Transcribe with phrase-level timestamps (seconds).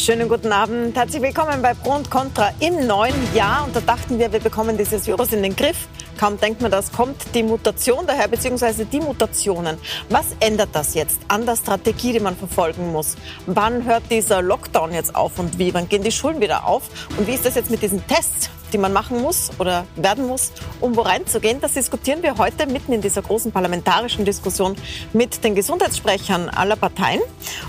[0.00, 0.96] Schönen guten Abend.
[0.96, 3.66] Herzlich willkommen bei Pro und Contra im neuen Jahr.
[3.66, 5.88] Und da dachten wir, wir bekommen dieses Virus in den Griff.
[6.18, 9.76] Kaum denkt man das, kommt die Mutation daher, beziehungsweise die Mutationen.
[10.08, 13.16] Was ändert das jetzt an der Strategie, die man verfolgen muss?
[13.44, 15.74] Wann hört dieser Lockdown jetzt auf und wie?
[15.74, 16.84] Wann gehen die Schulen wieder auf?
[17.18, 18.48] Und wie ist das jetzt mit diesen Tests?
[18.72, 21.60] Die man machen muss oder werden muss, um wo reinzugehen.
[21.60, 24.76] Das diskutieren wir heute mitten in dieser großen parlamentarischen Diskussion
[25.12, 27.20] mit den Gesundheitssprechern aller Parteien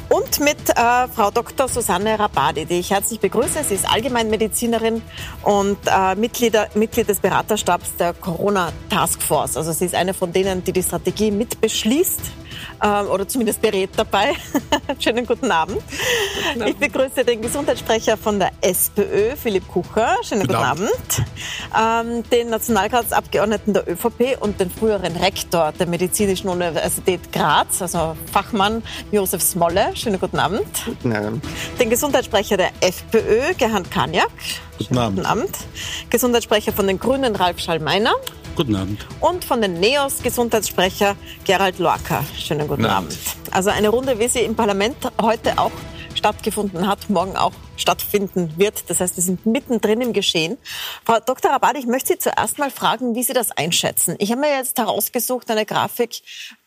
[0.09, 1.67] und mit äh, Frau Dr.
[1.67, 3.63] Susanne Rabadi, die ich herzlich begrüße.
[3.63, 5.01] Sie ist Allgemeinmedizinerin
[5.43, 9.57] und äh, Mitglied, Mitglied des Beraterstabs der Corona Task Force.
[9.57, 12.21] Also sie ist eine von denen, die die Strategie mitbeschließt
[12.83, 14.33] ähm, oder zumindest berät dabei.
[14.99, 15.77] Schönen guten Abend.
[15.77, 16.69] guten Abend.
[16.69, 20.15] Ich begrüße den Gesundheitssprecher von der SPÖ, Philipp Kucher.
[20.23, 20.90] Schönen guten, guten Abend.
[20.91, 21.23] Abend.
[21.77, 28.83] Ähm, den Nationalratsabgeordneten der ÖVP und den früheren Rektor der Medizinischen Universität Graz, also Fachmann
[29.11, 29.95] Josef Smolle.
[29.95, 30.65] Schönen guten Abend.
[30.85, 31.43] Guten Abend.
[31.79, 34.29] Den Gesundheitssprecher der FPÖ, Gerhard Kaniak.
[34.77, 35.17] Guten Abend.
[35.17, 35.57] Guten Abend.
[36.09, 38.13] Gesundheitssprecher von den Grünen, Ralf Schallmeiner.
[38.55, 39.05] Guten Abend.
[39.21, 41.15] Und von den NEOS Gesundheitssprecher
[41.45, 42.23] Gerald Lorca.
[42.37, 43.13] Schönen guten, guten Abend.
[43.13, 43.55] Abend.
[43.55, 45.71] Also eine Runde, wie sie im Parlament heute auch
[46.15, 48.89] stattgefunden hat, morgen auch stattfinden wird.
[48.89, 50.57] Das heißt, wir sind mittendrin im Geschehen.
[51.05, 51.51] Frau Dr.
[51.51, 54.15] Abad, ich möchte Sie zuerst mal fragen, wie Sie das einschätzen.
[54.19, 56.21] Ich habe mir jetzt herausgesucht eine Grafik,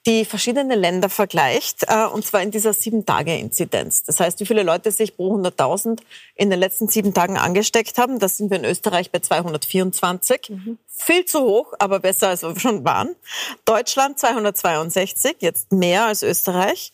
[0.07, 4.03] die verschiedene Länder vergleicht, äh, und zwar in dieser Sieben-Tage-Inzidenz.
[4.03, 6.01] Das heißt, wie viele Leute sich pro 100.000
[6.35, 8.19] in den letzten sieben Tagen angesteckt haben.
[8.19, 10.51] Das sind wir in Österreich bei 224.
[10.51, 10.79] Mhm.
[10.89, 13.17] Viel zu hoch, aber besser als wir schon waren.
[13.65, 16.93] Deutschland 262, jetzt mehr als Österreich.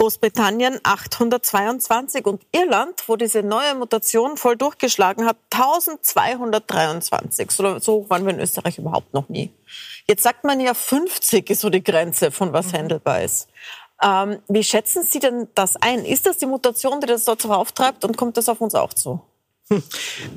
[0.00, 7.50] Großbritannien 822 und Irland, wo diese neue Mutation voll durchgeschlagen hat, 1223.
[7.50, 9.50] So, so hoch waren wir in Österreich überhaupt noch nie.
[10.08, 12.78] Jetzt sagt man ja, 50 ist so die Grenze, von was mhm.
[12.78, 13.48] handelbar ist.
[14.02, 16.06] Ähm, wie schätzen Sie denn das ein?
[16.06, 19.20] Ist das die Mutation, die das dort auftreibt und kommt das auf uns auch zu?
[19.68, 19.82] Hm.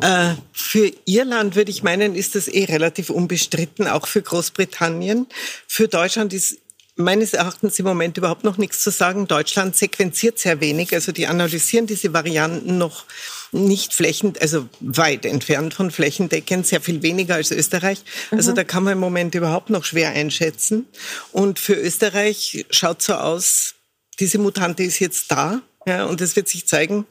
[0.02, 5.26] Äh, für Irland würde ich meinen, ist das eh relativ unbestritten, auch für Großbritannien.
[5.68, 6.60] Für Deutschland ist
[6.96, 9.28] meines Erachtens im Moment überhaupt noch nichts zu sagen.
[9.28, 13.06] Deutschland sequenziert sehr wenig, also die analysieren diese Varianten noch
[13.52, 18.04] nicht flächend, also weit entfernt von flächendeckend, sehr viel weniger als Österreich.
[18.32, 18.56] Also mhm.
[18.56, 20.88] da kann man im Moment überhaupt noch schwer einschätzen.
[21.32, 23.76] Und für Österreich schaut so aus,
[24.20, 27.06] diese Mutante ist jetzt da, ja, und es wird sich zeigen,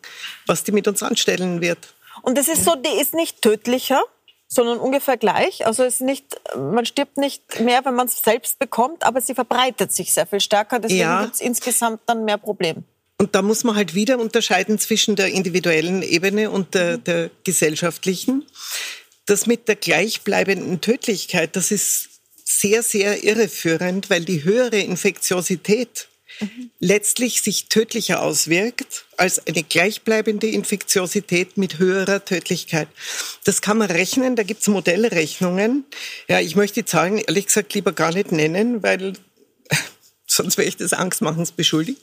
[0.46, 1.94] was die mit uns anstellen wird.
[2.22, 4.02] Und es ist so, die ist nicht tödlicher?
[4.54, 5.64] Sondern ungefähr gleich.
[5.66, 9.34] Also es ist nicht, man stirbt nicht mehr, wenn man es selbst bekommt, aber sie
[9.34, 10.78] verbreitet sich sehr viel stärker.
[10.78, 11.22] Deswegen ja.
[11.22, 12.82] gibt es insgesamt dann mehr Probleme.
[13.16, 17.04] Und da muss man halt wieder unterscheiden zwischen der individuellen Ebene und der, mhm.
[17.04, 18.44] der gesellschaftlichen.
[19.24, 22.10] Das mit der gleichbleibenden Tödlichkeit, das ist
[22.44, 26.08] sehr, sehr irreführend, weil die höhere Infektiosität
[26.78, 32.88] letztlich sich tödlicher auswirkt als eine gleichbleibende Infektiosität mit höherer Tödlichkeit.
[33.44, 35.84] Das kann man rechnen, da gibt es Modellrechnungen.
[36.28, 39.12] Ja, ich möchte die Zahlen ehrlich gesagt lieber gar nicht nennen, weil
[40.26, 42.00] sonst wäre ich des Angstmachens beschuldigt.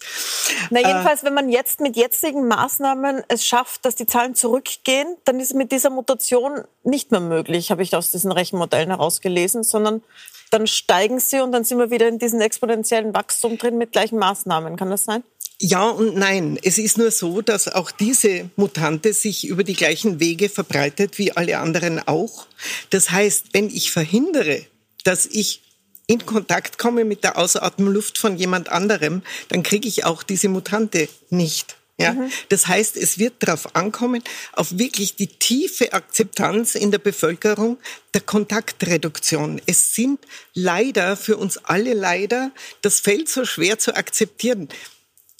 [0.69, 5.18] Na jedenfalls, äh, wenn man jetzt mit jetzigen Maßnahmen es schafft, dass die Zahlen zurückgehen,
[5.25, 9.63] dann ist es mit dieser Mutation nicht mehr möglich, habe ich aus diesen Rechenmodellen herausgelesen,
[9.63, 10.03] sondern
[10.50, 14.18] dann steigen sie und dann sind wir wieder in diesem exponentiellen Wachstum drin mit gleichen
[14.18, 14.76] Maßnahmen.
[14.76, 15.24] Kann das sein?
[15.62, 16.58] Ja und nein.
[16.64, 21.34] Es ist nur so, dass auch diese Mutante sich über die gleichen Wege verbreitet wie
[21.34, 22.48] alle anderen auch.
[22.90, 24.66] Das heißt, wenn ich verhindere,
[25.04, 25.62] dass ich
[26.08, 31.10] in Kontakt komme mit der Ausatemluft von jemand anderem, dann kriege ich auch diese Mutante
[31.30, 31.78] nicht.
[32.00, 32.32] Ja, mhm.
[32.48, 34.24] das heißt, es wird darauf ankommen,
[34.54, 37.78] auf wirklich die tiefe Akzeptanz in der Bevölkerung
[38.14, 39.62] der Kontaktreduktion.
[39.66, 40.20] Es sind
[40.54, 42.52] leider für uns alle leider,
[42.82, 44.70] das fällt so schwer zu akzeptieren.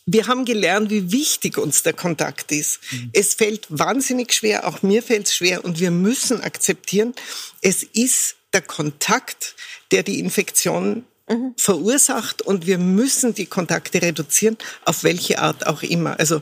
[0.06, 2.80] Wir haben gelernt, wie wichtig uns der Kontakt ist.
[2.92, 3.10] Mhm.
[3.14, 7.14] Es fällt wahnsinnig schwer, auch mir fällt es schwer und wir müssen akzeptieren,
[7.62, 9.56] es ist der Kontakt,
[9.92, 11.54] der die Infektion mhm.
[11.58, 16.20] verursacht und wir müssen die Kontakte reduzieren, auf welche Art auch immer.
[16.20, 16.42] Also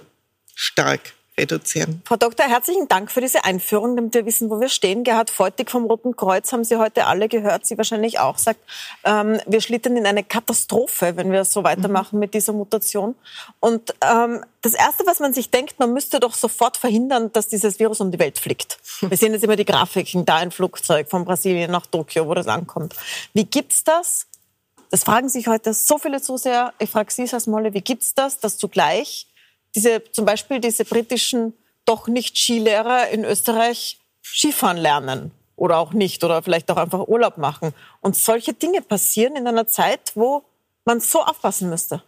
[0.56, 2.02] stark reduzieren.
[2.06, 5.04] Frau Doktor, herzlichen Dank für diese Einführung, damit wir wissen, wo wir stehen.
[5.04, 8.60] Gerhard Feutig vom Roten Kreuz haben Sie heute alle gehört, Sie wahrscheinlich auch, sagt,
[9.04, 12.22] ähm, wir schlittern in eine Katastrophe, wenn wir so weitermachen mhm.
[12.22, 13.16] mit dieser Mutation.
[13.60, 17.78] Und ähm, das Erste, was man sich denkt, man müsste doch sofort verhindern, dass dieses
[17.78, 18.80] Virus um die Welt fliegt.
[19.02, 22.48] Wir sehen jetzt immer die Grafiken, da ein Flugzeug von Brasilien nach Tokio, wo das
[22.48, 22.96] ankommt.
[23.34, 24.26] Wie gibt's das?
[24.90, 26.74] Das fragen sich heute so viele Zuseher.
[26.80, 29.28] Ich frage Sie, Herr Smolle, wie gibt's das, dass zugleich
[29.76, 31.54] diese, zum Beispiel diese britischen
[31.86, 37.38] doch nicht Skilehrer in Österreich Skifahren lernen oder auch nicht oder vielleicht auch einfach Urlaub
[37.38, 37.74] machen.
[38.02, 40.44] Und solche Dinge passieren in einer Zeit, wo
[40.86, 42.04] man so aufpassen müsste.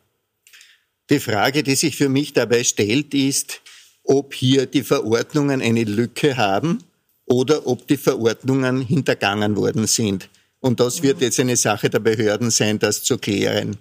[1.09, 3.61] Die Frage, die sich für mich dabei stellt, ist,
[4.03, 6.83] ob hier die Verordnungen eine Lücke haben
[7.25, 10.29] oder ob die Verordnungen hintergangen worden sind.
[10.61, 13.77] Und das wird jetzt eine Sache der Behörden sein, das zu klären.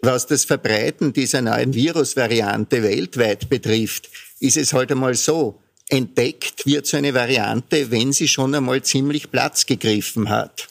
[0.00, 6.86] Was das Verbreiten dieser neuen Virusvariante weltweit betrifft, ist es halt einmal so, entdeckt wird
[6.86, 10.68] so eine Variante, wenn sie schon einmal ziemlich Platz gegriffen hat.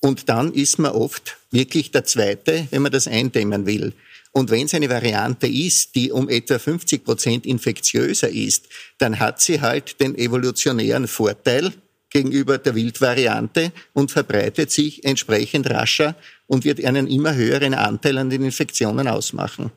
[0.00, 3.92] Und dann ist man oft wirklich der Zweite, wenn man das eindämmen will.
[4.32, 8.66] Und wenn es eine Variante ist, die um etwa 50 Prozent infektiöser ist,
[8.98, 11.72] dann hat sie halt den evolutionären Vorteil
[12.16, 16.14] gegenüber der Wildvariante und verbreitet sich entsprechend rascher
[16.46, 19.70] und wird einen immer höheren Anteil an den Infektionen ausmachen.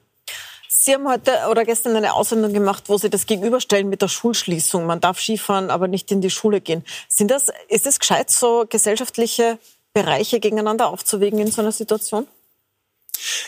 [0.70, 4.86] Sie haben heute oder gestern eine Aussendung gemacht, wo Sie das gegenüberstellen mit der Schulschließung.
[4.86, 6.86] Man darf Skifahren, aber nicht in die Schule gehen.
[7.10, 9.60] Sind das, ist es gescheit, so gesellschaftliche
[9.94, 12.26] Bereiche gegeneinander aufzuwägen in so einer Situation?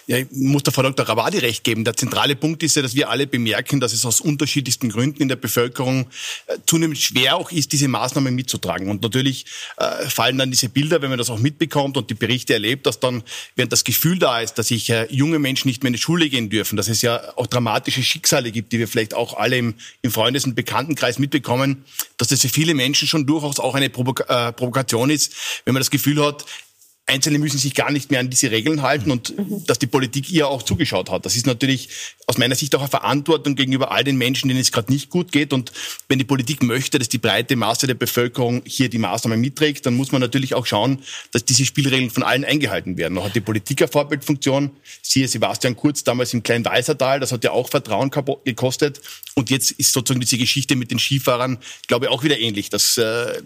[0.08, 1.08] Ja, ich muss der Frau Dr.
[1.08, 1.84] Ravadi recht geben.
[1.84, 5.28] Der zentrale Punkt ist ja, dass wir alle bemerken, dass es aus unterschiedlichsten Gründen in
[5.28, 6.08] der Bevölkerung
[6.48, 8.90] äh, zunehmend schwer auch ist, diese Maßnahmen mitzutragen.
[8.90, 9.46] Und natürlich
[9.78, 13.00] äh, fallen dann diese Bilder, wenn man das auch mitbekommt und die Berichte erlebt, dass
[13.00, 13.24] dann,
[13.56, 16.30] während das Gefühl da ist, dass sich äh, junge Menschen nicht mehr in die Schule
[16.30, 19.76] gehen dürfen, dass es ja auch dramatische Schicksale gibt, die wir vielleicht auch alle im,
[20.10, 21.86] Freundes- und Bekanntenkreis mitbekommen,
[22.18, 24.26] dass das für viele Menschen schon durchaus auch eine Provok
[24.56, 25.34] Provokation ist,
[25.66, 26.46] wenn man das Gefühl hat,
[27.07, 29.65] Einzelne müssen sich gar nicht mehr an diese Regeln halten und mhm.
[29.65, 31.25] dass die Politik ihr auch zugeschaut hat.
[31.25, 31.89] Das ist natürlich
[32.27, 35.31] aus meiner Sicht auch eine Verantwortung gegenüber all den Menschen, denen es gerade nicht gut
[35.31, 35.51] geht.
[35.51, 35.74] Und
[36.07, 39.95] wenn die Politik möchte, dass die breite Masse der Bevölkerung hier die Maßnahmen mitträgt, dann
[39.95, 41.01] muss man natürlich auch schauen,
[41.31, 43.15] dass diese Spielregeln von allen eingehalten werden.
[43.15, 44.71] Da hat die Politik eine Vorbildfunktion.
[45.01, 48.12] Siehe Sebastian Kurz damals im kleinen Weißertal, das hat ja auch Vertrauen
[48.45, 49.01] gekostet.
[49.33, 51.57] Und jetzt ist sozusagen diese Geschichte mit den Skifahrern,
[51.88, 52.69] glaube ich, auch wieder ähnlich.
[52.69, 53.42] Das äh,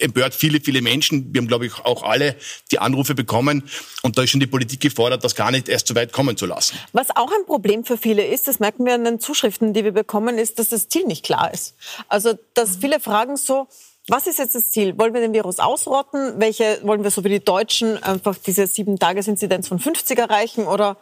[0.00, 1.34] empört viele, viele Menschen.
[1.34, 2.36] Wir haben, glaube ich, auch alle
[2.70, 3.64] die Anrufe bekommen.
[4.02, 6.46] Und da ist schon die Politik gefordert, das gar nicht erst so weit kommen zu
[6.46, 6.78] lassen.
[6.92, 9.92] Was auch ein Problem für viele ist, das merken wir an den Zuschriften, die wir
[9.92, 11.74] bekommen, ist, dass das Ziel nicht klar ist.
[12.08, 13.68] Also, dass viele fragen so,
[14.08, 14.96] was ist jetzt das Ziel?
[14.98, 16.34] Wollen wir den Virus ausrotten?
[16.38, 20.66] Welche wollen wir so wie die Deutschen einfach diese sieben Tagesinzidenz von 50 erreichen?
[20.68, 20.96] Oder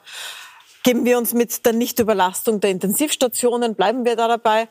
[0.85, 3.75] geben wir uns mit der Nichtüberlastung der Intensivstationen?
[3.75, 4.69] Bleiben wir da dabei?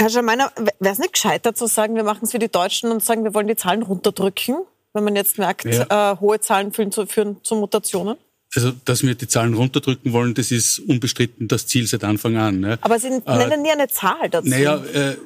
[0.00, 0.50] Herr Schameiner,
[0.80, 3.34] wäre es nicht gescheiter zu sagen, wir machen es wie die Deutschen und sagen, wir
[3.34, 4.56] wollen die Zahlen runterdrücken?
[4.98, 6.12] Wenn man jetzt merkt, ja.
[6.12, 8.16] äh, hohe Zahlen führen zu, führen zu Mutationen?
[8.54, 12.60] Also, dass wir die Zahlen runterdrücken wollen, das ist unbestritten das Ziel seit Anfang an.
[12.60, 12.78] Ne?
[12.80, 14.48] Aber Sie äh, nennen nie eine Zahl dazu.
[14.48, 15.16] Naja, äh,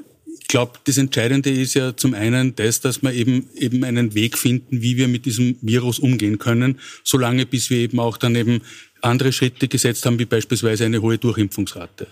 [0.40, 4.36] ich glaube, das Entscheidende ist ja zum einen das, dass wir eben, eben einen Weg
[4.36, 8.60] finden, wie wir mit diesem Virus umgehen können, solange bis wir eben auch dann eben
[9.02, 12.06] andere Schritte gesetzt haben, wie beispielsweise eine hohe Durchimpfungsrate.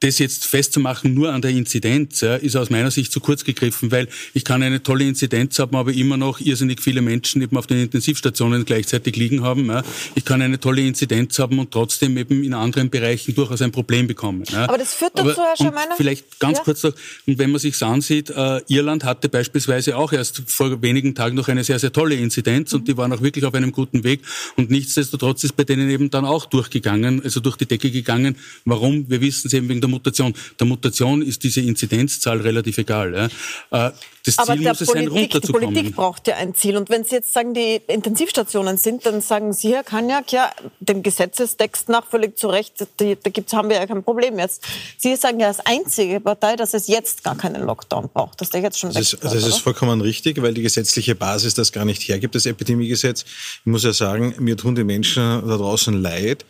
[0.00, 3.92] Das jetzt festzumachen nur an der Inzidenz, ja, ist aus meiner Sicht zu kurz gegriffen,
[3.92, 7.66] weil ich kann eine tolle Inzidenz haben, aber immer noch irrsinnig viele Menschen eben auf
[7.66, 9.66] den Intensivstationen gleichzeitig liegen haben.
[9.66, 9.82] Ja.
[10.14, 14.06] Ich kann eine tolle Inzidenz haben und trotzdem eben in anderen Bereichen durchaus ein Problem
[14.06, 14.44] bekommen.
[14.50, 14.64] Ja.
[14.70, 15.96] Aber das führt dazu, Herr Schameiner?
[15.98, 16.64] Vielleicht ganz ja.
[16.64, 16.94] kurz noch,
[17.26, 21.48] und wenn man sich ansieht, äh, Irland hatte beispielsweise auch erst vor wenigen Tagen noch
[21.48, 22.78] eine sehr, sehr tolle Inzidenz mhm.
[22.78, 24.22] und die waren auch wirklich auf einem guten Weg
[24.56, 28.36] und nichtsdestotrotz ist bei denen eben dann auch durchgegangen, also durch die Decke gegangen.
[28.64, 29.10] Warum?
[29.10, 30.34] Wir wissen es eben wegen der Mutation.
[30.58, 33.30] Der Mutation ist diese Inzidenzzahl relativ egal.
[33.70, 33.88] Ja.
[33.88, 33.92] Äh,
[34.24, 35.68] das Aber Ziel muss es sein, runterzukommen.
[35.68, 36.76] Die Politik braucht ja ein Ziel.
[36.76, 40.50] Und wenn Sie jetzt sagen, die Intensivstationen sind, dann sagen Sie, Herr Kanjak, ja,
[40.80, 44.62] dem Gesetzestext nach völlig zu Recht, da, gibt's, haben wir ja kein Problem jetzt.
[44.98, 48.60] Sie sagen ja als einzige Partei, dass es jetzt gar keinen Lockdown braucht, dass der
[48.60, 52.02] jetzt schon das, ist, das ist vollkommen richtig, weil die gesetzliche Basis das gar nicht
[52.02, 53.24] hergibt, das Epidemiegesetz.
[53.60, 56.44] Ich muss ja sagen, mir tun die Menschen da draußen leid,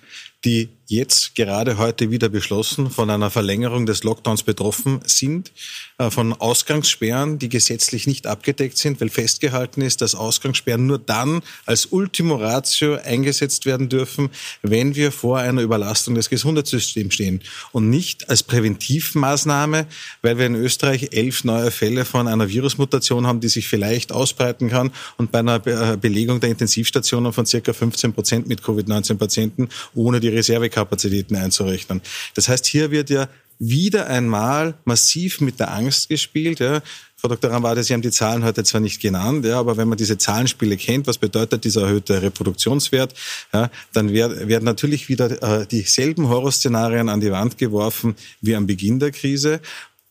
[0.45, 5.53] die jetzt gerade heute wieder beschlossen von einer Verlängerung des Lockdowns betroffen sind,
[5.99, 11.43] äh, von Ausgangssperren, die gesetzlich nicht abgedeckt sind, weil festgehalten ist, dass Ausgangssperren nur dann
[11.65, 14.31] als Ultimo Ratio eingesetzt werden dürfen,
[14.63, 19.87] wenn wir vor einer Überlastung des Gesundheitssystems stehen und nicht als Präventivmaßnahme,
[20.23, 24.69] weil wir in Österreich elf neue Fälle von einer Virusmutation haben, die sich vielleicht ausbreiten
[24.69, 30.19] kann und bei einer äh, Belegung der Intensivstationen von circa 15 Prozent mit Covid-19-Patienten ohne
[30.19, 32.01] die Reservekapazität Kapazitäten einzurechnen.
[32.35, 33.29] Das heißt, hier wird ja
[33.61, 36.61] wieder einmal massiv mit der Angst gespielt.
[36.61, 36.81] Ja.
[37.17, 37.51] Frau Dr.
[37.51, 40.79] Ramwade, Sie haben die Zahlen heute zwar nicht genannt, ja, aber wenn man diese Zahlenspiele
[40.79, 43.15] kennt, was bedeutet dieser erhöhte Reproduktionswert,
[43.53, 48.99] ja, dann werden natürlich wieder äh, dieselben Horrorszenarien an die Wand geworfen wie am Beginn
[48.99, 49.61] der Krise.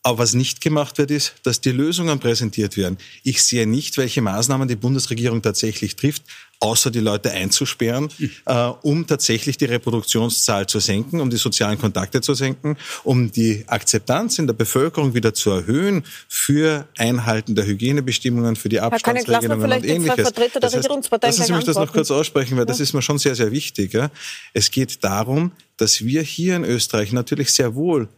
[0.03, 2.97] Aber was nicht gemacht wird, ist, dass die Lösungen präsentiert werden.
[3.23, 6.23] Ich sehe nicht, welche Maßnahmen die Bundesregierung tatsächlich trifft,
[6.59, 8.09] außer die Leute einzusperren,
[8.45, 13.63] äh, um tatsächlich die Reproduktionszahl zu senken, um die sozialen Kontakte zu senken, um die
[13.67, 19.85] Akzeptanz in der Bevölkerung wieder zu erhöhen für Einhalten der Hygienebestimmungen, für die Abstandsregelungen und
[19.85, 20.33] ähnliches.
[20.33, 20.89] Das heißt,
[21.21, 22.65] lassen Sie mich das noch kurz aussprechen, weil ja.
[22.65, 23.93] das ist mir schon sehr, sehr wichtig.
[23.93, 24.11] Ja.
[24.53, 28.09] Es geht darum, dass wir hier in Österreich natürlich sehr wohl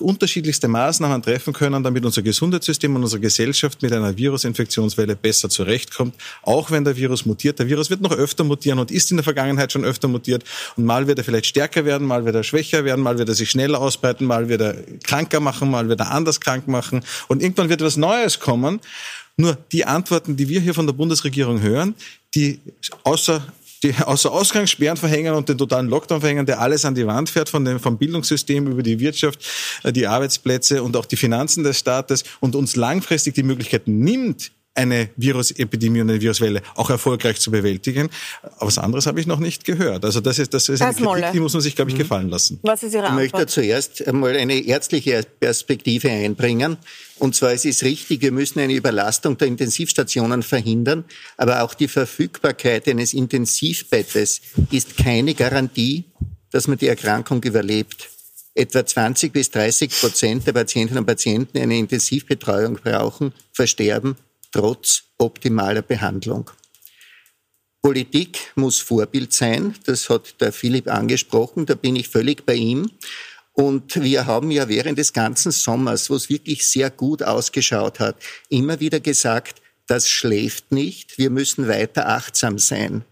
[0.00, 6.14] unterschiedlichste Maßnahmen treffen können, damit unser Gesundheitssystem und unsere Gesellschaft mit einer Virusinfektionswelle besser zurechtkommt,
[6.42, 7.49] auch wenn der Virus mutiert.
[7.58, 10.44] Der Virus wird noch öfter mutieren und ist in der Vergangenheit schon öfter mutiert.
[10.76, 13.34] Und mal wird er vielleicht stärker werden, mal wird er schwächer werden, mal wird er
[13.34, 17.02] sich schneller ausbreiten, mal wird er kranker machen, mal wird er anders krank machen.
[17.28, 18.80] Und irgendwann wird etwas Neues kommen.
[19.36, 21.94] Nur die Antworten, die wir hier von der Bundesregierung hören,
[22.34, 22.60] die
[23.04, 23.42] außer
[23.82, 27.48] die außer Ausgangssperren verhängen und den totalen Lockdown verhängen, der alles an die Wand fährt,
[27.48, 29.42] von dem, vom Bildungssystem über die Wirtschaft,
[29.82, 34.52] äh, die Arbeitsplätze und auch die Finanzen des Staates und uns langfristig die Möglichkeit nimmt,
[34.74, 38.08] eine Virusepidemie und eine Viruswelle auch erfolgreich zu bewältigen.
[38.42, 40.04] Aber was anderes habe ich noch nicht gehört.
[40.04, 42.00] Also das ist, das ist eine Kritik, die muss man sich, glaube ich, mhm.
[42.00, 42.60] gefallen lassen.
[42.62, 43.26] Was ist Ihre Antwort?
[43.26, 46.76] Ich möchte zuerst einmal eine ärztliche Perspektive einbringen.
[47.18, 51.04] Und zwar es ist richtig, wir müssen eine Überlastung der Intensivstationen verhindern,
[51.36, 56.04] aber auch die Verfügbarkeit eines Intensivbettes ist keine Garantie,
[56.50, 58.08] dass man die Erkrankung überlebt.
[58.54, 64.16] Etwa 20 bis 30 Prozent der Patientinnen und Patienten, die eine Intensivbetreuung brauchen, versterben
[64.50, 66.50] trotz optimaler Behandlung.
[67.82, 72.90] Politik muss Vorbild sein, das hat der Philipp angesprochen, da bin ich völlig bei ihm.
[73.52, 78.16] Und wir haben ja während des ganzen Sommers, wo es wirklich sehr gut ausgeschaut hat,
[78.48, 83.04] immer wieder gesagt, das schläft nicht, wir müssen weiter achtsam sein.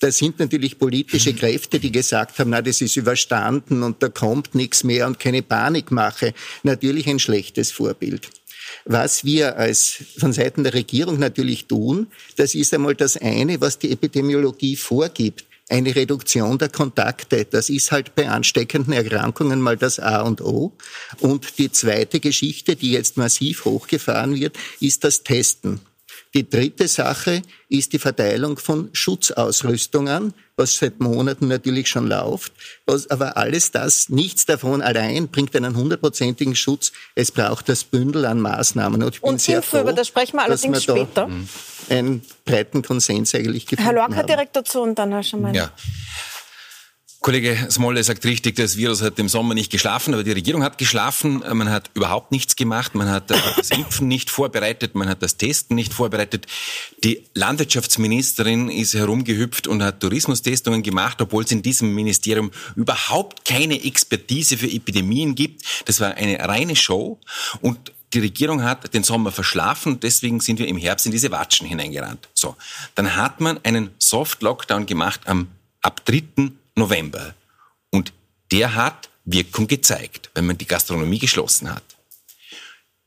[0.00, 4.54] Da sind natürlich politische Kräfte, die gesagt haben, na, das ist überstanden und da kommt
[4.54, 6.34] nichts mehr und keine Panikmache.
[6.62, 8.28] Natürlich ein schlechtes Vorbild.
[8.84, 13.78] Was wir als von Seiten der Regierung natürlich tun, das ist einmal das eine, was
[13.78, 17.46] die Epidemiologie vorgibt eine Reduktion der Kontakte.
[17.46, 20.72] Das ist halt bei ansteckenden Erkrankungen mal das A und O.
[21.20, 25.80] Und die zweite Geschichte, die jetzt massiv hochgefahren wird, ist das Testen.
[26.34, 32.52] Die dritte Sache ist die Verteilung von Schutzausrüstungen, was seit Monaten natürlich schon läuft.
[32.86, 36.90] Was, aber alles das, nichts davon allein bringt einen hundertprozentigen Schutz.
[37.14, 39.02] Es braucht das Bündel an Maßnahmen.
[39.04, 41.30] Und, ich bin und sehr froh, über das sprechen wir allerdings später.
[41.88, 45.54] einen breiten Konsens eigentlich gefunden Herr Lorca direkt dazu und dann Herr Schamann.
[45.54, 45.70] Ja.
[47.24, 50.76] Kollege Smolle sagt richtig, das Virus hat im Sommer nicht geschlafen, aber die Regierung hat
[50.76, 51.42] geschlafen.
[51.54, 52.94] Man hat überhaupt nichts gemacht.
[52.94, 54.94] Man hat das Impfen nicht vorbereitet.
[54.94, 56.44] Man hat das Testen nicht vorbereitet.
[57.02, 63.82] Die Landwirtschaftsministerin ist herumgehüpft und hat Tourismustestungen gemacht, obwohl es in diesem Ministerium überhaupt keine
[63.82, 65.62] Expertise für Epidemien gibt.
[65.86, 67.18] Das war eine reine Show.
[67.62, 71.66] Und die Regierung hat den Sommer verschlafen deswegen sind wir im Herbst in diese Watschen
[71.66, 72.28] hineingerannt.
[72.34, 72.54] So.
[72.94, 75.48] Dann hat man einen Soft Lockdown gemacht am,
[75.80, 76.52] ab 3.
[76.74, 77.34] November.
[77.90, 78.12] Und
[78.50, 81.84] der hat Wirkung gezeigt, wenn man die Gastronomie geschlossen hat.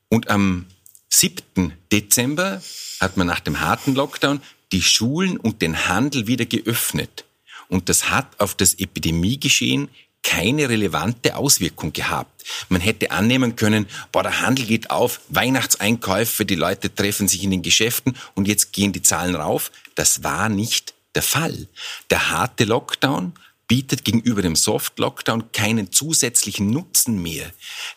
[0.08, 0.66] Und am
[1.10, 1.72] 7.
[1.92, 2.62] Dezember
[3.00, 4.40] hat man nach dem harten Lockdown
[4.72, 7.24] die Schulen und den Handel wieder geöffnet.
[7.68, 9.88] Und das hat auf das Epidemiegeschehen
[10.22, 12.44] keine relevante Auswirkung gehabt.
[12.68, 17.50] Man hätte annehmen können, boah, der Handel geht auf, Weihnachtseinkäufe, die Leute treffen sich in
[17.50, 19.70] den Geschäften und jetzt gehen die Zahlen rauf.
[19.94, 21.68] Das war nicht der Fall.
[22.10, 23.32] Der harte Lockdown
[23.68, 27.52] bietet gegenüber dem Soft-Lockdown keinen zusätzlichen Nutzen mehr.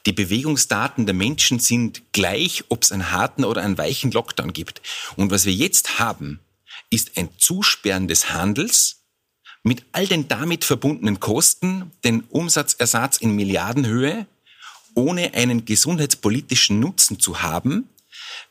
[0.06, 4.82] Die Bewegungsdaten der Menschen sind gleich, ob es einen harten oder einen weichen Lockdown gibt.
[5.16, 6.42] Und was wir jetzt haben,
[6.90, 8.98] ist ein Zusperren des Handels
[9.64, 14.28] mit all den damit verbundenen Kosten, den Umsatzersatz in Milliardenhöhe,
[14.94, 17.88] ohne einen gesundheitspolitischen Nutzen zu haben,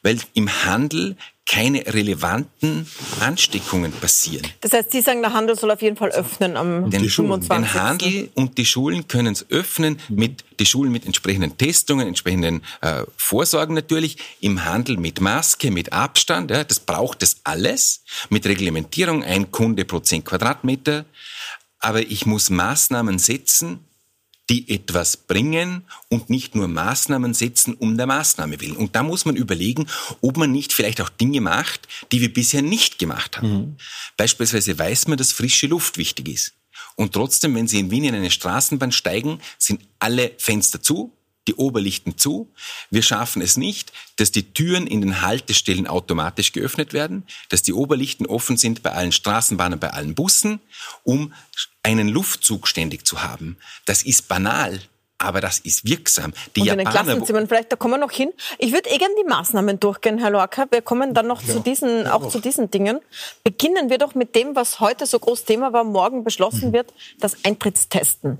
[0.03, 1.17] weil im Handel
[1.51, 2.87] keine relevanten
[3.19, 4.47] Ansteckungen passieren.
[4.61, 7.49] Das heißt, Sie sagen, der Handel soll auf jeden Fall öffnen am den, 25.
[7.49, 12.63] Den Handel und die Schulen können es öffnen, mit, die Schulen mit entsprechenden Testungen, entsprechenden
[12.83, 18.47] äh, Vorsorgen natürlich, im Handel mit Maske, mit Abstand, ja, das braucht es alles, mit
[18.47, 21.05] Reglementierung, ein Kunde pro 10 Quadratmeter.
[21.81, 23.85] Aber ich muss Maßnahmen setzen,
[24.51, 28.77] die etwas bringen und nicht nur Maßnahmen setzen um der Maßnahme willen.
[28.77, 29.87] Und da muss man überlegen,
[30.21, 33.53] ob man nicht vielleicht auch Dinge macht, die wir bisher nicht gemacht haben.
[33.53, 33.77] Mhm.
[34.17, 36.55] Beispielsweise weiß man, dass frische Luft wichtig ist.
[36.97, 41.17] Und trotzdem, wenn Sie in Wien in eine Straßenbahn steigen, sind alle Fenster zu,
[41.51, 42.49] die Oberlichten zu.
[42.91, 47.73] Wir schaffen es nicht, dass die Türen in den Haltestellen automatisch geöffnet werden, dass die
[47.73, 50.61] Oberlichten offen sind bei allen Straßenbahnen, bei allen Bussen,
[51.03, 51.33] um
[51.83, 53.57] einen Luftzug ständig zu haben.
[53.85, 54.81] Das ist banal.
[55.23, 56.33] aber das ist wirksam.
[56.57, 58.33] Die und Japaner, in den Klassenzimmern, vielleicht, da kommen wir noch hin.
[58.59, 60.65] Ich würde eh gerne die Maßnahmen durchgehen, Herr Lorca.
[60.71, 61.53] Wir kommen dann noch ja.
[61.53, 62.29] zu diesen, auch ja.
[62.31, 63.01] zu diesen Dingen.
[63.45, 66.73] Beginnen wir doch mit dem, was heute so groß Thema war, morgen beschlossen mhm.
[66.73, 68.39] wird, das Eintrittstesten.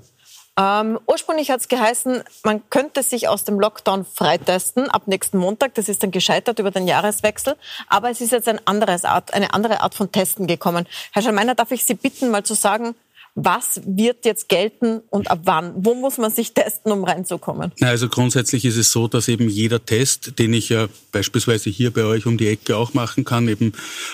[0.59, 5.75] Ähm, ursprünglich hat es geheißen, man könnte sich aus dem Lockdown freitesten ab nächsten Montag.
[5.75, 7.55] Das ist dann gescheitert über den Jahreswechsel.
[7.87, 10.87] Aber es ist jetzt ein Art, eine andere Art von Testen gekommen.
[11.11, 12.95] Herr Schalmeiner, darf ich Sie bitten, mal zu sagen,
[13.33, 15.73] was wird jetzt gelten und ab wann?
[15.77, 17.71] Wo muss man sich testen, um reinzukommen?
[17.79, 22.03] Also grundsätzlich ist es so, dass eben jeder Test, den ich ja beispielsweise hier bei
[22.03, 23.71] euch um die Ecke auch machen kann, eben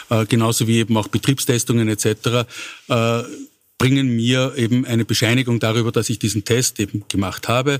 [0.10, 2.46] äh, genauso wie eben auch Betriebstestungen etc.,
[2.90, 3.24] äh,
[3.78, 7.80] bringen mir eben eine Bescheinigung darüber, dass ich diesen Test eben gemacht habe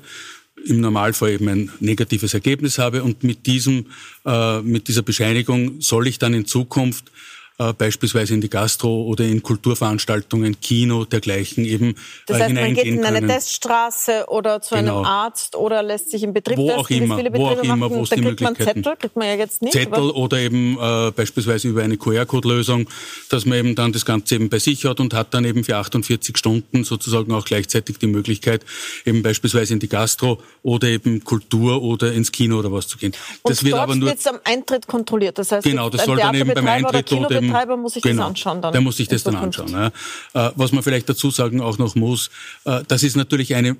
[0.66, 3.04] im Normalfall eben ein negatives Ergebnis habe.
[3.04, 3.88] Und mit diesem
[4.26, 7.12] äh, mit dieser Bescheinigung soll ich dann in Zukunft
[7.60, 11.96] äh, beispielsweise in die Gastro oder in Kulturveranstaltungen, Kino, dergleichen eben
[12.28, 13.30] das äh, heißt, man geht in eine können.
[13.30, 14.98] Teststraße oder zu genau.
[14.98, 18.04] einem Arzt oder lässt sich im Betrieb wo auch immer, viele wo auch immer, wo
[18.04, 18.64] es die kriegt Möglichkeiten.
[18.64, 19.74] man Zettel, kriegt man ja jetzt nicht.
[19.74, 22.88] Zettel oder eben äh, beispielsweise über eine QR-Code-Lösung,
[23.30, 25.78] dass man eben dann das Ganze eben bei sich hat und hat dann eben für
[25.78, 28.66] 48 Stunden sozusagen auch gleichzeitig die Möglichkeit,
[29.06, 33.14] eben beispielsweise in die Gastro oder eben Kultur oder ins Kino oder was zu gehen.
[33.42, 35.40] Und das wird aber nur jetzt am Eintritt kontrolliert.
[35.40, 38.24] Das heißt, genau, das soll dann eben beim Eintritt oder eben Betreiber muss sich genau,
[38.24, 38.72] das anschauen dann.
[38.72, 39.72] Der muss sich das dann anschauen.
[39.72, 39.88] Ja.
[39.88, 42.30] Äh, was man vielleicht dazu sagen auch noch muss,
[42.66, 43.78] äh, das ist natürlich eine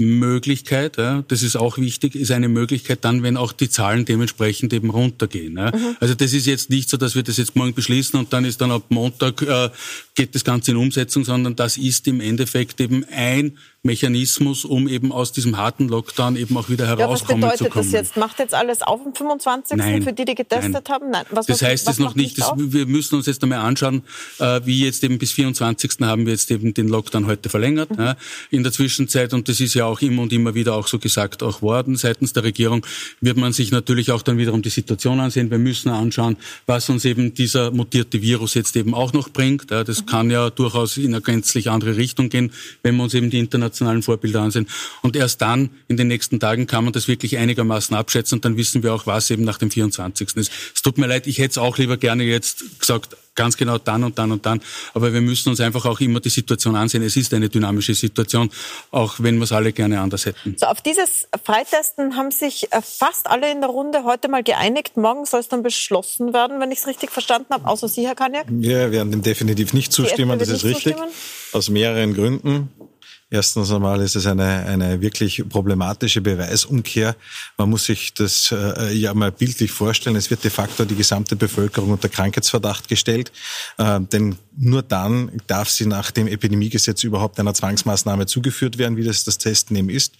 [0.00, 4.72] Möglichkeit, ja, das ist auch wichtig, ist eine Möglichkeit dann, wenn auch die Zahlen dementsprechend
[4.72, 5.56] eben runtergehen.
[5.56, 5.76] Ja.
[5.76, 5.96] Mhm.
[6.00, 8.60] Also das ist jetzt nicht so, dass wir das jetzt morgen beschließen und dann ist
[8.60, 9.68] dann ab Montag äh,
[10.14, 15.10] geht das Ganze in Umsetzung, sondern das ist im Endeffekt eben ein Mechanismus, um eben
[15.10, 17.42] aus diesem harten Lockdown eben auch wieder herauskommen zu kommen.
[17.42, 18.16] was bedeutet das jetzt?
[18.18, 19.78] Macht jetzt alles auf am 25.
[19.78, 20.82] Nein, für die, die getestet nein.
[20.88, 21.10] haben?
[21.10, 21.24] Nein.
[21.30, 22.38] Was, das heißt es noch nicht.
[22.38, 24.02] Das, wir müssen uns jetzt einmal anschauen,
[24.38, 25.92] äh, wie jetzt eben bis 24.
[26.02, 27.90] haben wir jetzt eben den Lockdown heute verlängert.
[27.96, 28.02] Mhm.
[28.02, 28.16] Ja,
[28.50, 31.42] in der Zwischenzeit, und das ist ja auch immer und immer wieder auch so gesagt
[31.42, 32.84] auch worden seitens der Regierung,
[33.22, 35.50] wird man sich natürlich auch dann wiederum die Situation ansehen.
[35.50, 39.70] Wir müssen anschauen, was uns eben dieser mutierte Virus jetzt eben auch noch bringt.
[39.70, 40.06] Ja, das mhm.
[40.06, 43.69] kann ja durchaus in eine gänzlich andere Richtung gehen, wenn wir uns eben die internationalen
[43.70, 44.68] internationalen Vorbilder ansehen.
[45.02, 48.56] Und erst dann, in den nächsten Tagen, kann man das wirklich einigermaßen abschätzen und dann
[48.56, 50.36] wissen wir auch, was eben nach dem 24.
[50.36, 50.52] ist.
[50.74, 54.04] Es tut mir leid, ich hätte es auch lieber gerne jetzt gesagt, ganz genau dann
[54.04, 54.60] und dann und dann.
[54.92, 57.02] Aber wir müssen uns einfach auch immer die Situation ansehen.
[57.02, 58.50] Es ist eine dynamische Situation,
[58.90, 60.56] auch wenn wir es alle gerne anders hätten.
[60.58, 64.96] So, auf dieses Freitesten haben sich äh, fast alle in der Runde heute mal geeinigt.
[64.96, 68.14] Morgen soll es dann beschlossen werden, wenn ich es richtig verstanden habe, außer Sie, Herr
[68.14, 68.46] Kaniak.
[68.48, 70.96] Wir werden dem definitiv nicht zustimmen, das ist richtig.
[70.96, 71.10] Zustimmen?
[71.52, 72.89] Aus mehreren Gründen.
[73.32, 77.14] Erstens einmal ist es eine, eine wirklich problematische Beweisumkehr.
[77.56, 80.16] Man muss sich das äh, ja mal bildlich vorstellen.
[80.16, 83.30] Es wird de facto die gesamte Bevölkerung unter Krankheitsverdacht gestellt.
[83.78, 89.04] Äh, denn nur dann darf sie nach dem Epidemiegesetz überhaupt einer Zwangsmaßnahme zugeführt werden, wie
[89.04, 90.14] das das Testen eben ist.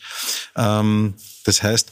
[0.56, 1.90] Ähm, das heißt,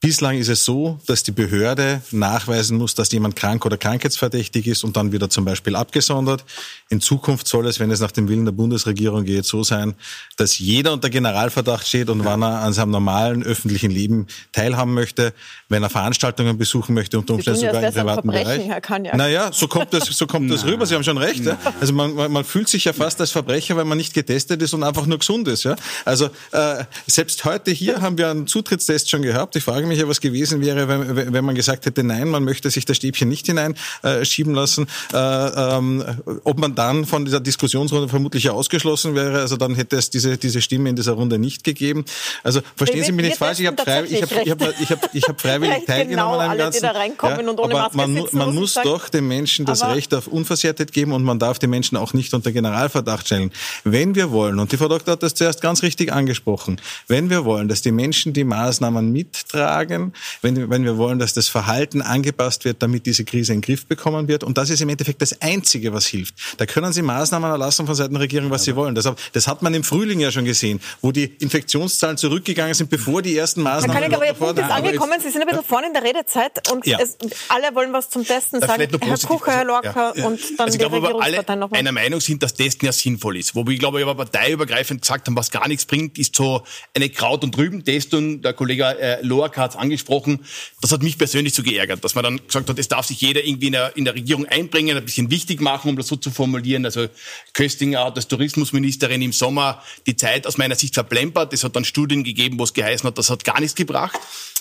[0.00, 4.84] Bislang ist es so, dass die Behörde nachweisen muss, dass jemand krank oder krankheitsverdächtig ist
[4.84, 6.44] und dann wieder zum Beispiel abgesondert.
[6.90, 9.94] In Zukunft soll es, wenn es nach dem Willen der Bundesregierung geht, so sein,
[10.36, 15.32] dass jeder unter Generalverdacht steht und wann er an seinem normalen öffentlichen Leben teilhaben möchte,
[15.70, 18.68] wenn er Veranstaltungen besuchen möchte, unter Umständen sogar im privaten Bereich.
[19.16, 20.84] Naja, so kommt das, so kommt das rüber.
[20.84, 21.42] Sie haben schon recht.
[21.42, 21.58] Ja?
[21.80, 24.74] Also man, man, man fühlt sich ja fast als Verbrecher, weil man nicht getestet ist
[24.74, 25.64] und einfach nur gesund ist.
[25.64, 25.74] Ja?
[26.04, 29.56] Also äh, selbst heute hier haben wir einen Zutrittstest schon gehabt.
[29.56, 32.44] Ich frage frage mich ja, was gewesen wäre, wenn, wenn man gesagt hätte, nein, man
[32.44, 36.04] möchte sich das Stäbchen nicht hineinschieben äh, lassen, äh, ähm,
[36.44, 39.40] ob man dann von dieser Diskussionsrunde vermutlich ausgeschlossen wäre.
[39.40, 42.04] Also dann hätte es diese, diese Stimme in dieser Runde nicht gegeben.
[42.42, 45.14] Also verstehen Sie mich nicht falsch, ich habe frei, ich hab, ich hab, ich hab,
[45.14, 46.78] ich hab freiwillig genau teilgenommen genau, Ganzen.
[46.78, 50.14] Die da reinkommen ja, ohne Maske man, sitzen, man muss doch den Menschen das Recht
[50.14, 53.52] auf Unversehrtheit geben und man darf die Menschen auch nicht unter Generalverdacht stellen.
[53.84, 57.44] Wenn wir wollen, und die Frau Doktor hat das zuerst ganz richtig angesprochen, wenn wir
[57.44, 60.12] wollen, dass die Menschen die Maßnahmen mittragen, sagen,
[60.42, 63.86] wenn, wenn wir wollen, dass das Verhalten angepasst wird, damit diese Krise in den Griff
[63.86, 64.42] bekommen wird.
[64.44, 66.34] Und das ist im Endeffekt das Einzige, was hilft.
[66.56, 68.94] Da können Sie Maßnahmen erlassen von Seiten der Regierung, was Sie wollen.
[68.94, 73.22] Das, das hat man im Frühling ja schon gesehen, wo die Infektionszahlen zurückgegangen sind, bevor
[73.22, 73.96] die ersten Maßnahmen...
[73.96, 75.20] Herr König, aber Ihr Punkt ist angekommen.
[75.22, 76.98] Sie sind ein bisschen vorne in der Redezeit und ja.
[77.00, 77.16] es,
[77.48, 78.88] alle wollen was zum Testen sagen.
[79.00, 80.26] Herr Kucher, Herr Lorca ja.
[80.26, 83.54] und dann also ich glaube, aber alle einer Meinung sind, dass Testen ja sinnvoll ist.
[83.54, 86.62] Wo wir, glaube ich, aber parteiübergreifend gesagt haben, was gar nichts bringt, ist so
[86.94, 88.40] eine Kraut- und Rübentestung.
[88.42, 90.44] Der Kollege äh, Lorca hat es angesprochen.
[90.80, 93.44] Das hat mich persönlich so geärgert, dass man dann gesagt hat, es darf sich jeder
[93.44, 96.30] irgendwie in der, in der Regierung einbringen, ein bisschen wichtig machen, um das so zu
[96.30, 96.84] formulieren.
[96.84, 97.08] Also
[97.52, 101.52] Köstinger hat als Tourismusministerin im Sommer die Zeit aus meiner Sicht verplempert.
[101.52, 104.18] Es hat dann Studien gegeben, wo es geheißen hat, das hat gar nichts gebracht.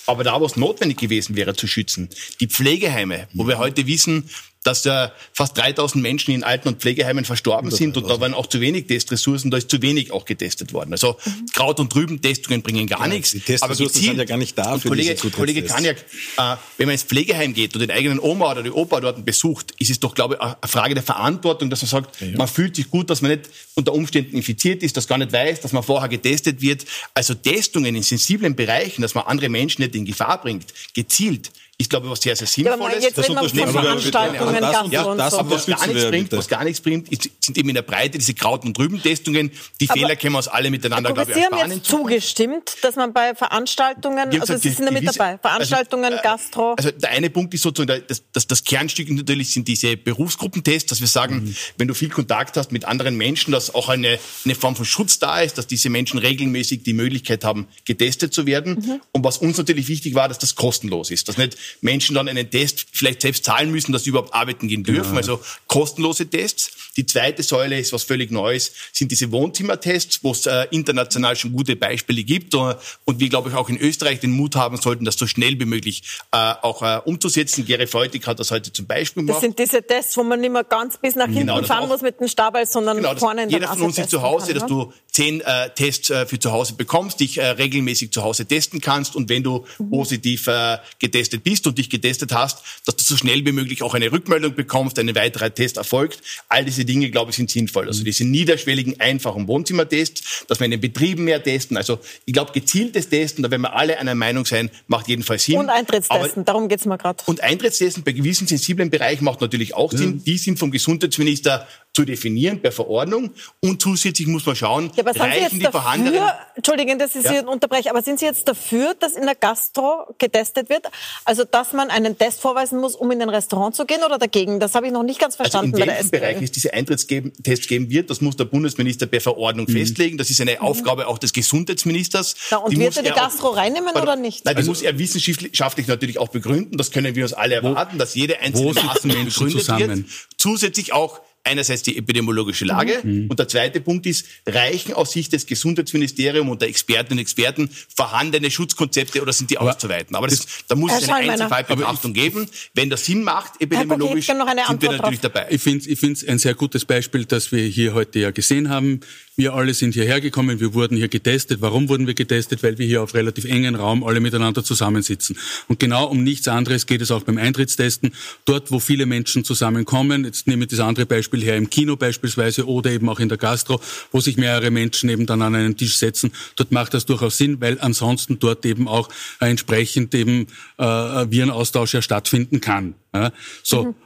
[0.07, 4.29] Aber da, wo es notwendig gewesen wäre zu schützen, die Pflegeheime, wo wir heute wissen,
[4.65, 8.47] dass ja fast 3000 Menschen in Alten- und Pflegeheimen verstorben sind und da waren auch
[8.47, 10.91] zu wenig Testressourcen, da ist zu wenig auch getestet worden.
[10.91, 11.17] Also
[11.53, 13.31] Kraut- und Rüben-Testungen bringen gar Ja, nichts.
[13.31, 15.61] die Testressourcen sind ja gar nicht da für Kollege, diese Kollege.
[15.63, 19.23] Kaniak, äh, wenn man ins Pflegeheim geht und den eigenen Oma oder die Opa dort
[19.23, 22.75] besucht, ist es doch, glaube ich, eine Frage der Verantwortung, dass man sagt, man fühlt
[22.75, 25.83] sich gut, dass man nicht unter Umständen infiziert ist, dass gar nicht weiß, dass man
[25.83, 26.85] vorher getestet wird.
[27.13, 31.89] Also Testungen in sensiblen Bereichen, dass man andere Menschen nicht in Gefahr bringt, gezielt, ist,
[31.89, 33.03] glaube ich, was sehr, sehr Ja, aber Sinnvolles.
[33.03, 34.53] jetzt Das reden wir von unterstützen wir Veranstaltungen.
[34.61, 35.39] Das- Gastro ja, und das so.
[35.39, 38.17] aber- was gar nichts bringt, was gar nichts bringt, ist, sind eben in der Breite
[38.17, 39.51] diese Kraut- und Rübentestungen.
[39.81, 42.95] Die Aber- Fehler können wir uns alle miteinander, glaube ich, Sie haben jetzt zugestimmt, dass
[42.95, 46.73] man bei Veranstaltungen, also gesagt, Sie sind da mit gewisse- dabei, Veranstaltungen, also, Gastro.
[46.77, 51.01] Also der eine Punkt ist sozusagen, das, das, das Kernstück natürlich sind diese Berufsgruppentests, dass
[51.01, 51.55] wir sagen, Mhm.
[51.77, 55.19] wenn du viel Kontakt hast mit anderen Menschen, dass auch eine, eine Form von Schutz
[55.19, 58.75] da ist, dass diese Menschen regelmäßig die Möglichkeit haben, getestet zu werden.
[58.75, 59.01] Mhm.
[59.11, 62.49] Und was uns natürlich wichtig war, dass das kostenlos ist, dass nicht Menschen dann einen
[62.49, 65.17] Test vielleicht selbst zahlen müssen, dass sie überhaupt arbeiten gehen dürfen.
[65.17, 66.71] Also kostenlose Tests.
[66.97, 71.51] Die zweite Säule ist was völlig Neues, sind diese Wohnzimmertests, wo es äh, international schon
[71.51, 75.03] gute Beispiele gibt äh, und wir, glaube ich, auch in Österreich den Mut haben sollten,
[75.03, 77.65] das so schnell wie möglich äh, auch äh, umzusetzen.
[77.65, 79.41] Gere Feutig hat das heute zum Beispiel Das gemacht.
[79.41, 81.87] sind diese Tests, wo man nicht mehr ganz bis nach hinten Genau, das fahren auch.
[81.89, 84.47] muss mit dem Stabal, sondern Genau, vorne in der jeder von uns ist zu Hause,
[84.47, 84.69] kann, dass ne?
[84.69, 88.81] du zehn äh, Tests äh, für zu Hause bekommst, dich äh, regelmäßig zu Hause testen
[88.81, 89.89] kannst und wenn du Mhm.
[89.89, 93.93] positiv äh, getestet bist und dich getestet hast, dass du so schnell wie möglich auch
[93.93, 96.19] eine Rückmeldung bekommst, ein weiterer Test erfolgt.
[96.49, 97.87] All diese Dinge, glaube ich, sind sinnvoll.
[97.87, 101.77] Also diese niederschwelligen, einfachen Wohnzimmertests, dass wir in den Betrieben mehr testen.
[101.77, 105.57] Also ich glaube, gezieltes Testen, da werden wir alle einer Meinung sein, macht jedenfalls Sinn.
[105.57, 107.23] Und Eintrittstesten, Aber darum geht's mir gerade.
[107.25, 110.21] und Eintrittstesten bei gewissen sensiblen Bereichen macht natürlich auch Sinn.
[110.25, 113.31] Die sind vom Gesundheitsminister zu definieren per Verordnung.
[113.61, 117.15] Und zusätzlich muss man schauen, Ja, aber sind Sie reichen jetzt die dafür, Entschuldigen, dass
[117.15, 117.31] ich Ja.
[117.39, 120.87] Sie unterbreche, aber sind Sie jetzt dafür, dass in der Gastro getestet wird?
[121.23, 124.59] Also, dass man einen Test vorweisen muss, um in ein Restaurant zu gehen oder dagegen?
[124.59, 126.11] Das habe ich noch nicht ganz Also verstanden in bei der welchem.
[126.11, 130.17] Bereich es diese Eintrittstests geben wird, das muss der Bundesminister per Verordnung festlegen.
[130.17, 132.35] Das ist eine Aufgabe auch des Gesundheitsministers.
[132.51, 134.03] Na, und Die wird muss er die auch- Gastro reinnehmen Pardon.
[134.03, 134.43] oder nicht?
[134.43, 136.77] Nein, die muss er wissenschaftlich natürlich auch begründen.
[136.77, 139.89] Das können wir uns alle erwarten, dass jede einzelne wo Maßnahme begründet zusammen?
[139.99, 140.09] wird.
[140.37, 143.27] Zusätzlich auch einerseits die epidemiologische Lage Mhm.
[143.29, 147.69] und der zweite Punkt ist, reichen aus Sicht des Gesundheitsministeriums und der Expertinnen und Experten
[147.95, 150.15] vorhandene Schutzkonzepte oder sind die auszuweiten?
[150.15, 151.31] Aber das, da muss es eine.
[151.31, 152.47] Einzelfallbetrachtung geben.
[152.73, 155.13] Wenn das Sinn macht, epidemiologisch, sind wir natürlich drauf.
[155.21, 155.47] dabei.
[155.49, 158.69] Ich finde ich finde es ein sehr gutes Beispiel, das wir hier heute ja gesehen
[158.69, 158.99] haben.
[159.37, 161.59] Wir alle sind hierher gekommen, wir wurden hier getestet.
[161.61, 162.63] Warum wurden wir getestet?
[162.63, 165.37] Weil wir hier auf relativ engen Raum alle miteinander zusammensitzen.
[165.67, 168.13] Und genau um nichts anderes geht es auch beim Eintrittstesten.
[168.45, 172.67] Dort, wo viele Menschen zusammenkommen, jetzt nehme ich das andere Beispiel her, im Kino beispielsweise
[172.67, 173.79] oder eben auch in der Gastro,
[174.11, 177.61] wo sich mehrere Menschen eben dann an einen Tisch setzen, dort macht das durchaus Sinn,
[177.61, 182.95] weil ansonsten dort eben auch entsprechend eben äh, Virenaustausch ja stattfinden kann.
[183.13, 183.31] Ja?
[183.63, 183.89] So.
[183.89, 184.04] Äh,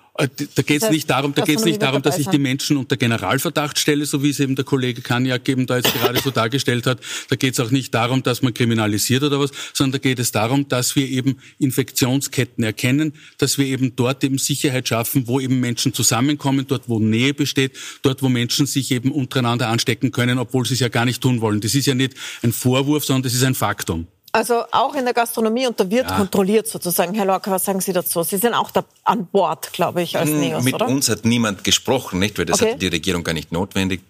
[0.56, 3.80] Da geht es nicht darum, da geht's nicht darum, dass ich die Menschen unter Generalverdacht
[3.80, 7.00] stelle, so wie es eben der Kollege Kaniak eben da jetzt gerade so dargestellt hat.
[7.30, 10.34] Da geht es auch nicht darum, dass man kriminalisiert oder was, sondern da geht es
[10.34, 15.62] darum, dass wir eben Infektionsketten erkennen, dass wir eben dort eben Sicherheit schaffen, wo eben
[15.62, 20.66] Menschen zusammenkommen, dort wo Nähe besteht, dort wo Menschen sich eben untereinander anstecken können, obwohl
[20.66, 21.62] sie es ja gar nicht tun wollen.
[21.62, 24.08] Das ist ja nicht ein Vorwurf, sondern das ist ein Faktum.
[24.32, 27.16] Also auch in der Gastronomie und da wird kontrolliert sozusagen.
[27.16, 28.22] Herr Lorca, was sagen Sie dazu?
[28.24, 30.88] Sie sind auch da an Bord, glaube ich, als Neos, Mit oder?
[30.88, 32.38] uns hat niemand gesprochen, nicht?
[32.38, 32.72] Weil das Okay.
[32.72, 34.02] hatte die Regierung gar nicht notwendig.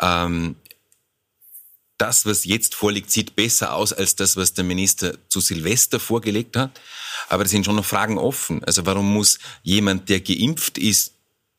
[0.00, 0.56] Ähm,
[1.98, 6.56] das, was jetzt vorliegt, sieht besser aus als das, was der Minister zu Silvester vorgelegt
[6.56, 6.70] hat.
[7.28, 8.62] Aber es sind schon noch Fragen offen.
[8.64, 11.12] Also warum muss jemand, der geimpft ist,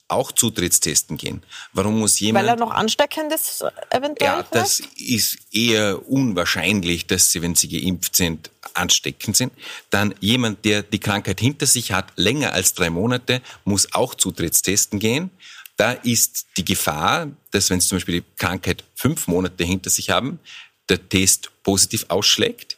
[0.07, 1.43] auch Zutrittstesten gehen?
[1.73, 2.45] Warum muss jemand...
[2.45, 4.31] Weil er noch ansteckend ist, eventuell?
[4.31, 9.53] Ja, das ist eher unwahrscheinlich, dass sie, wenn sie geimpft sind, ansteckend sind.
[9.89, 14.99] Dann jemand, der die Krankheit hinter sich hat, länger als drei Monate, muss auch Zutrittstesten
[14.99, 15.29] gehen.
[15.75, 20.09] Da ist die Gefahr, dass wenn sie zum Beispiel die Krankheit fünf Monate hinter sich
[20.09, 20.39] haben,
[20.89, 22.77] der Test positiv ausschlägt.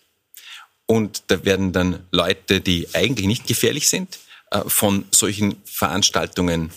[0.86, 4.18] Und da werden dann Leute, die eigentlich nicht gefährlich sind,
[4.52, 6.72] äh, von solchen Veranstaltungen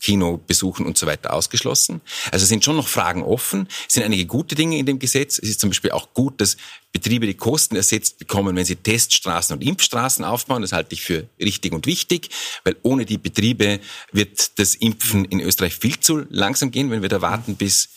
[0.00, 2.00] Kinobesuchen und so weiter ausgeschlossen.
[2.30, 3.68] Also sind schon noch Fragen offen.
[3.88, 5.38] Es sind einige gute Dinge in dem Gesetz.
[5.38, 6.56] Es ist zum Beispiel auch gut, dass
[6.92, 10.62] Betriebe die Kosten ersetzt bekommen, wenn sie Teststraßen und Impfstraßen aufbauen.
[10.62, 12.30] Das halte ich für richtig und wichtig,
[12.64, 13.80] weil ohne die Betriebe
[14.12, 16.90] wird das Impfen in Österreich viel zu langsam gehen.
[16.90, 17.88] Wenn wir da warten, bis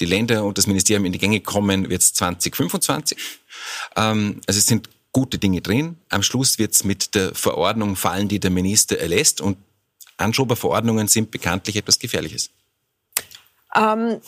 [0.00, 3.18] die Länder und das Ministerium in die Gänge kommen, wird es 2025.
[3.96, 5.96] Ähm, also es sind gute Dinge drin.
[6.08, 9.40] Am Schluss wird es mit der Verordnung fallen, die der Minister erlässt.
[9.40, 9.58] Und
[10.20, 12.50] Anschoberverordnungen sind bekanntlich etwas Gefährliches.
[13.74, 14.20] Ähm,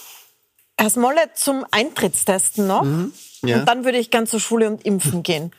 [0.79, 2.83] Herr Smolle, zum Eintrittstesten noch.
[2.83, 3.13] Mhm.
[3.43, 3.61] ja.
[3.61, 5.53] Und dann würde ich gern zur Schule und impfen gehen.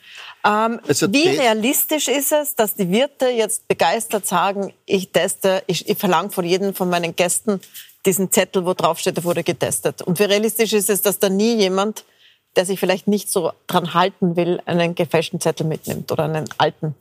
[0.46, 5.88] Ähm, also wie realistisch ist es, dass die Wirte jetzt begeistert sagen, ich teste, ich,
[5.88, 7.62] ich verlange von jedem von meinen Gästen
[8.06, 10.02] diesen Zettel, wo drauf steht, er wurde getestet.
[10.02, 12.04] Und wie realistisch ist es, dass da nie jemand,
[12.56, 16.96] der sich vielleicht nicht so dran halten will, einen gefälschten Zettel mitnimmt oder einen alten?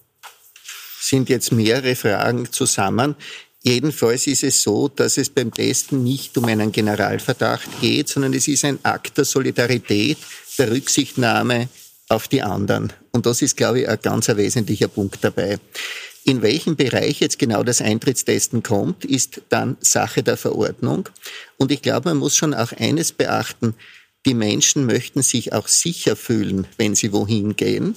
[1.02, 3.16] Sind jetzt mehrere Fragen zusammen.
[3.64, 8.46] Jedenfalls ist es so, dass es beim Testen nicht um einen Generalverdacht geht, sondern es
[8.46, 10.18] ist ein Akt der Solidarität,
[10.58, 11.68] der Rücksichtnahme
[12.08, 12.92] auf die anderen.
[13.10, 15.58] Und das ist, glaube ich, ein ganz wesentlicher Punkt dabei.
[16.24, 21.08] In welchem Bereich jetzt genau das Eintrittstesten kommt, ist dann Sache der Verordnung.
[21.56, 23.74] Und ich glaube, man muss schon auch eines beachten
[24.24, 27.96] die Menschen möchten sich auch sicher fühlen, wenn sie wohin gehen.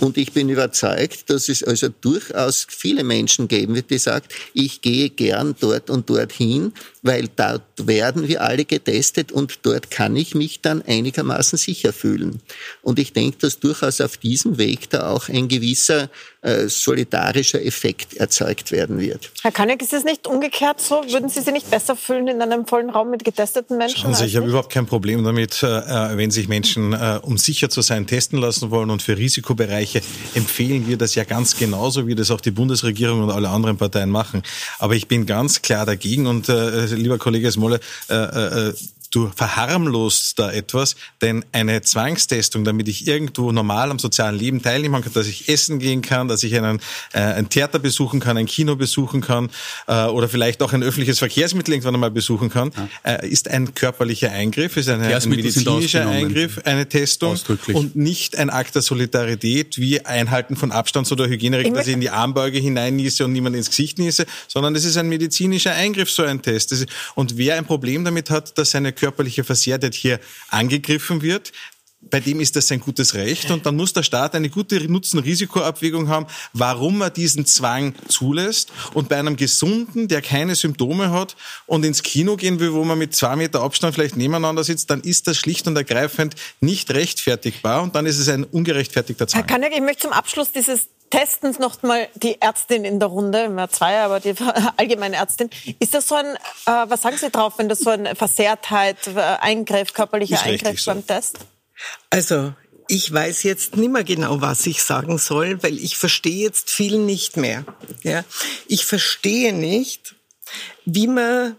[0.00, 4.80] Und ich bin überzeugt, dass es also durchaus viele Menschen geben wird, die sagen, ich
[4.80, 10.34] gehe gern dort und dorthin, weil dort werden wir alle getestet und dort kann ich
[10.34, 12.40] mich dann einigermaßen sicher fühlen.
[12.82, 16.08] Und ich denke, dass durchaus auf diesem Weg da auch ein gewisser
[16.46, 19.30] äh, solidarischer Effekt erzeugt werden wird.
[19.42, 21.02] Herr Kanek, ist es nicht umgekehrt so?
[21.08, 23.98] Würden Sie sich nicht besser fühlen in einem vollen Raum mit getesteten Menschen?
[23.98, 27.36] Schauen Sie, ich habe überhaupt kein Problem damit, äh, äh, wenn sich Menschen, äh, um
[27.36, 28.90] sicher zu sein, testen lassen wollen.
[28.90, 30.00] Und für Risikobereiche
[30.34, 34.10] empfehlen wir das ja ganz genauso, wie das auch die Bundesregierung und alle anderen Parteien
[34.10, 34.42] machen.
[34.78, 38.74] Aber ich bin ganz klar dagegen und äh, lieber Kollege Smolle, äh, äh,
[39.16, 45.02] du verharmlost da etwas, denn eine Zwangstestung, damit ich irgendwo normal am sozialen Leben teilnehmen
[45.02, 46.80] kann, dass ich essen gehen kann, dass ich einen,
[47.14, 49.48] äh, ein Theater besuchen kann, ein Kino besuchen kann
[49.86, 53.14] äh, oder vielleicht auch ein öffentliches Verkehrsmittel irgendwann einmal besuchen kann, ja.
[53.14, 57.38] äh, ist ein körperlicher Eingriff, ist eine, ein medizinischer Eingriff, eine Testung
[57.72, 62.02] und nicht ein Akt der Solidarität wie Einhalten von Abstands- oder Hygieneregeln, dass ich in
[62.02, 66.22] die Armbeuge hineinniese und niemand ins Gesicht niese, sondern es ist ein medizinischer Eingriff, so
[66.22, 66.86] ein Test.
[67.14, 70.18] Und wer ein Problem damit hat, dass seine körperliche Versehrtheit hier
[70.50, 71.52] angegriffen wird,
[72.10, 76.08] bei dem ist das sein gutes Recht und dann muss der Staat eine gute Nutzen-Risikoabwägung
[76.08, 81.84] haben, warum er diesen Zwang zulässt und bei einem Gesunden, der keine Symptome hat und
[81.84, 85.26] ins Kino gehen will, wo man mit zwei Meter Abstand vielleicht nebeneinander sitzt, dann ist
[85.26, 89.40] das schlicht und ergreifend nicht rechtfertigbar und dann ist es ein ungerechtfertigter Zwang.
[89.40, 93.48] Herr Kanek, ich möchte zum Abschluss dieses Testens noch mal die Ärztin in der Runde,
[93.48, 94.34] wir zwei, aber die
[94.76, 95.50] allgemeine Ärztin.
[95.78, 99.20] Ist das so ein, äh, was sagen Sie drauf, wenn das so eine Versehrtheit, äh,
[99.20, 100.90] Eingriff, körperlicher Eingriff so.
[100.90, 101.38] beim Test?
[102.10, 102.54] Also,
[102.88, 106.98] ich weiß jetzt nicht mehr genau, was ich sagen soll, weil ich verstehe jetzt viel
[106.98, 107.64] nicht mehr.
[108.02, 108.24] Ja?
[108.66, 110.14] Ich verstehe nicht,
[110.84, 111.56] wie man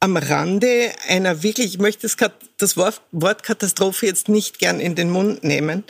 [0.00, 2.08] am Rande einer wirklich, ich möchte
[2.58, 5.84] das Wort Katastrophe jetzt nicht gern in den Mund nehmen,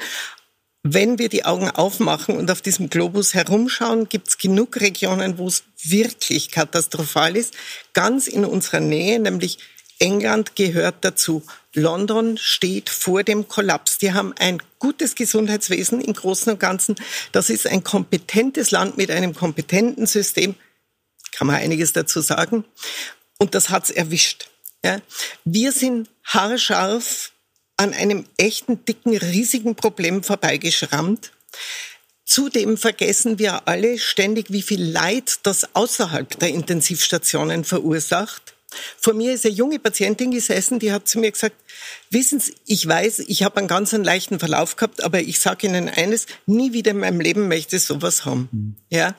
[0.94, 5.46] wenn wir die Augen aufmachen und auf diesem Globus herumschauen, gibt es genug Regionen, wo
[5.46, 7.55] es wirklich katastrophal ist.
[7.92, 9.59] Ganz in unserer Nähe, nämlich
[9.98, 11.42] England gehört dazu.
[11.74, 13.98] London steht vor dem Kollaps.
[13.98, 16.96] Die haben ein gutes Gesundheitswesen im Großen und Ganzen.
[17.33, 20.55] Das ist ein kompetentes Land mit einem kompetenten System.
[21.33, 22.64] Kann man einiges dazu sagen.
[23.38, 24.48] Und das hat's erwischt.
[24.85, 25.01] Ja.
[25.44, 27.33] Wir sind haarscharf
[27.79, 31.33] an einem echten, dicken, riesigen Problem vorbeigeschrammt.
[32.25, 38.55] Zudem vergessen wir alle ständig, wie viel Leid das außerhalb der Intensivstationen verursacht.
[38.98, 41.57] Vor mir ist eine junge Patientin gesessen, die hat zu mir gesagt,
[42.11, 45.66] wissen Sie, ich weiß, ich habe einen ganz einen leichten Verlauf gehabt, aber ich sage
[45.66, 48.48] Ihnen eines, nie wieder in meinem Leben möchte ich sowas haben.
[48.52, 48.76] Mhm.
[48.90, 49.14] Ja?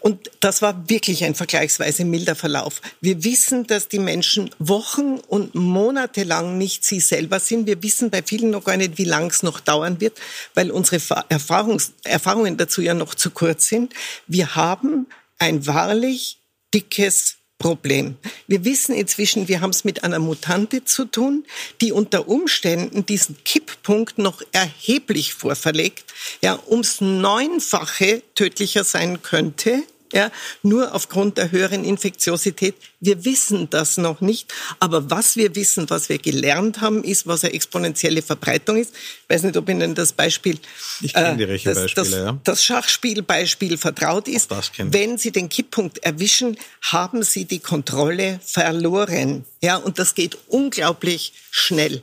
[0.00, 2.80] Und das war wirklich ein vergleichsweise milder Verlauf.
[3.02, 7.66] Wir wissen, dass die Menschen Wochen und Monate lang nicht sie selber sind.
[7.66, 10.18] Wir wissen bei vielen noch gar nicht, wie lang es noch dauern wird,
[10.54, 13.92] weil unsere Erfahrungs Erfahrungen dazu ja noch zu kurz sind.
[14.26, 15.06] Wir haben
[15.38, 16.38] ein wahrlich
[16.72, 18.16] dickes Problem.
[18.46, 21.46] Wir wissen inzwischen, wir haben es mit einer Mutante zu tun,
[21.80, 29.82] die unter Umständen diesen Kipppunkt noch erheblich vorverlegt, ja, ums Neunfache tödlicher sein könnte
[30.16, 32.74] ja, nur aufgrund der höheren Infektiosität.
[33.00, 37.44] Wir wissen das noch nicht, aber was wir wissen, was wir gelernt haben, ist, was
[37.44, 38.94] eine exponentielle Verbreitung ist.
[38.94, 40.58] Ich weiß nicht, ob Ihnen das Beispiel,
[41.00, 42.38] ich kenne die äh, das, das, ja.
[42.44, 44.50] das Schachspielbeispiel vertraut ist.
[44.78, 49.44] Wenn Sie den Kipppunkt erwischen, haben Sie die Kontrolle verloren.
[49.62, 52.02] Ja, und das geht unglaublich schnell.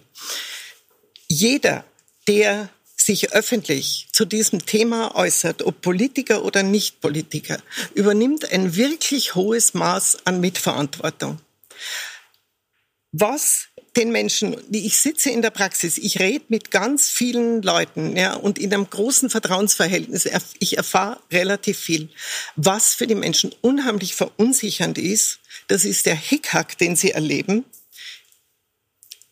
[1.28, 1.84] Jeder,
[2.28, 2.70] der
[3.06, 7.62] sich öffentlich zu diesem Thema äußert, ob Politiker oder Nicht-Politiker,
[7.94, 11.40] übernimmt ein wirklich hohes Maß an Mitverantwortung.
[13.12, 18.34] Was den Menschen, ich sitze in der Praxis, ich rede mit ganz vielen Leuten, ja,
[18.34, 20.28] und in einem großen Vertrauensverhältnis,
[20.60, 22.10] ich erfahre relativ viel.
[22.56, 27.66] Was für die Menschen unheimlich verunsichernd ist, das ist der Hickhack, den sie erleben,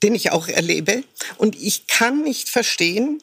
[0.04, 1.04] den ich auch erlebe.
[1.38, 3.22] Und ich kann nicht verstehen,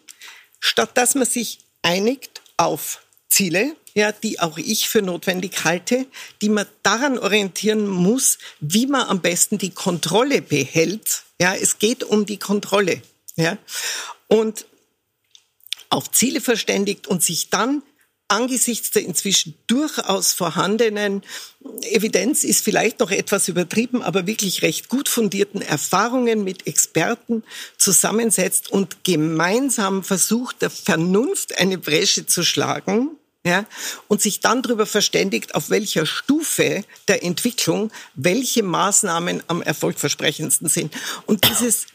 [0.61, 6.07] statt dass man sich einigt auf Ziele, ja, die auch ich für notwendig halte,
[6.41, 11.23] die man daran orientieren muss, wie man am besten die Kontrolle behält.
[11.41, 13.03] Ja, es geht um die Kontrolle.
[13.37, 13.59] Ja,
[14.27, 14.67] und
[15.91, 17.83] auf Ziele verständigt und sich dann
[18.29, 21.23] angesichts der inzwischen durchaus vorhandenen
[21.83, 27.43] Evidenz ist vielleicht noch etwas übertrieben, aber wirklich recht gut fundierten Erfahrungen mit Experten
[27.79, 33.11] zusammensetzt und gemeinsam versucht, der Vernunft eine Bresche zu schlagen,
[33.45, 33.65] ja,
[34.09, 40.93] und sich dann darüber verständigt, auf welcher Stufe der Entwicklung welche Maßnahmen am erfolgversprechendsten sind.
[41.25, 41.87] Und dieses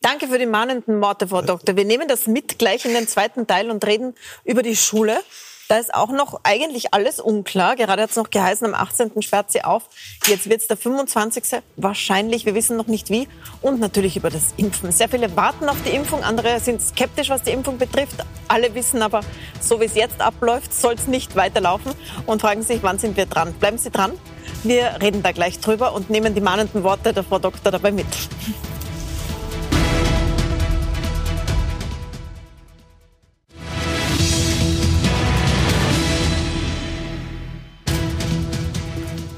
[0.00, 1.76] Danke für die mahnenden Worte, Frau Doktor.
[1.76, 5.18] Wir nehmen das mit gleich in den zweiten Teil und reden über die Schule.
[5.66, 7.74] Da ist auch noch eigentlich alles unklar.
[7.74, 9.20] Gerade hat es noch geheißen, am 18.
[9.20, 9.82] sperrt sie auf.
[10.26, 11.62] Jetzt wird es der 25.
[11.76, 13.26] Wahrscheinlich, wir wissen noch nicht wie.
[13.60, 14.92] Und natürlich über das Impfen.
[14.92, 18.24] Sehr viele warten auf die Impfung, andere sind skeptisch, was die Impfung betrifft.
[18.46, 19.20] Alle wissen aber,
[19.60, 21.92] so wie es jetzt abläuft, soll es nicht weiterlaufen
[22.24, 23.52] und fragen sich, wann sind wir dran.
[23.54, 24.12] Bleiben Sie dran.
[24.62, 28.06] Wir reden da gleich drüber und nehmen die mahnenden Worte der Frau Doktor dabei mit.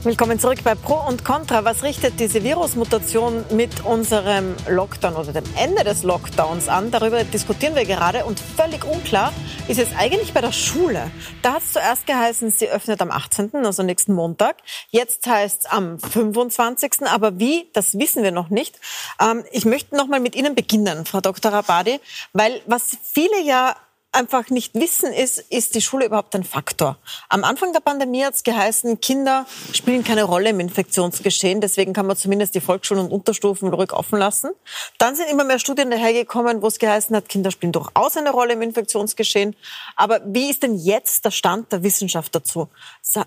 [0.03, 1.63] Willkommen zurück bei Pro und Contra.
[1.67, 6.91] Was richtet diese Virusmutation mit unserem Lockdown oder dem Ende des Lockdowns an?
[6.91, 9.31] Darüber diskutieren wir gerade und völlig unklar
[9.69, 11.11] ist es eigentlich bei der Schule.
[11.43, 14.57] Da hat es zuerst geheißen, sie öffnet am 18., also nächsten Montag.
[14.89, 18.81] Jetzt heißt es am 25., aber wie, das wissen wir noch nicht.
[19.21, 21.53] Ähm, ich möchte noch mal mit Ihnen beginnen, Frau Dr.
[21.53, 22.01] Rabadi,
[22.33, 23.77] weil was viele ja
[24.13, 26.99] einfach nicht wissen, ist, ist die Schule überhaupt ein Faktor?
[27.29, 32.07] Am Anfang der Pandemie hat es geheißen, Kinder spielen keine Rolle im Infektionsgeschehen, deswegen kann
[32.07, 34.51] man zumindest die Volksschulen und Unterstufen ruhig offen lassen.
[34.99, 38.55] Dann sind immer mehr Studien dahergekommen, wo es geheißen hat, Kinder spielen durchaus eine Rolle
[38.55, 39.55] im Infektionsgeschehen.
[39.97, 42.69] Aber wie ist denn jetzt der Stand der Wissenschaft dazu?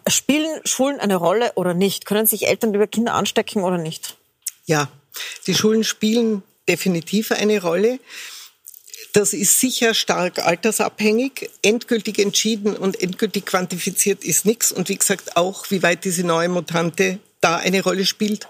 [0.08, 2.06] Spielen Schulen eine Rolle oder nicht?
[2.06, 4.18] Können sich Eltern über Kinder anstecken oder nicht?
[4.66, 4.90] Ja,
[5.48, 8.00] die Schulen spielen definitiv eine Rolle.
[9.14, 11.50] Das ist sicher stark altersabhängig.
[11.62, 14.72] Endgültig entschieden und endgültig quantifiziert ist nichts.
[14.72, 18.48] Und wie gesagt, auch wie weit diese neue Mutante da eine Rolle spielt.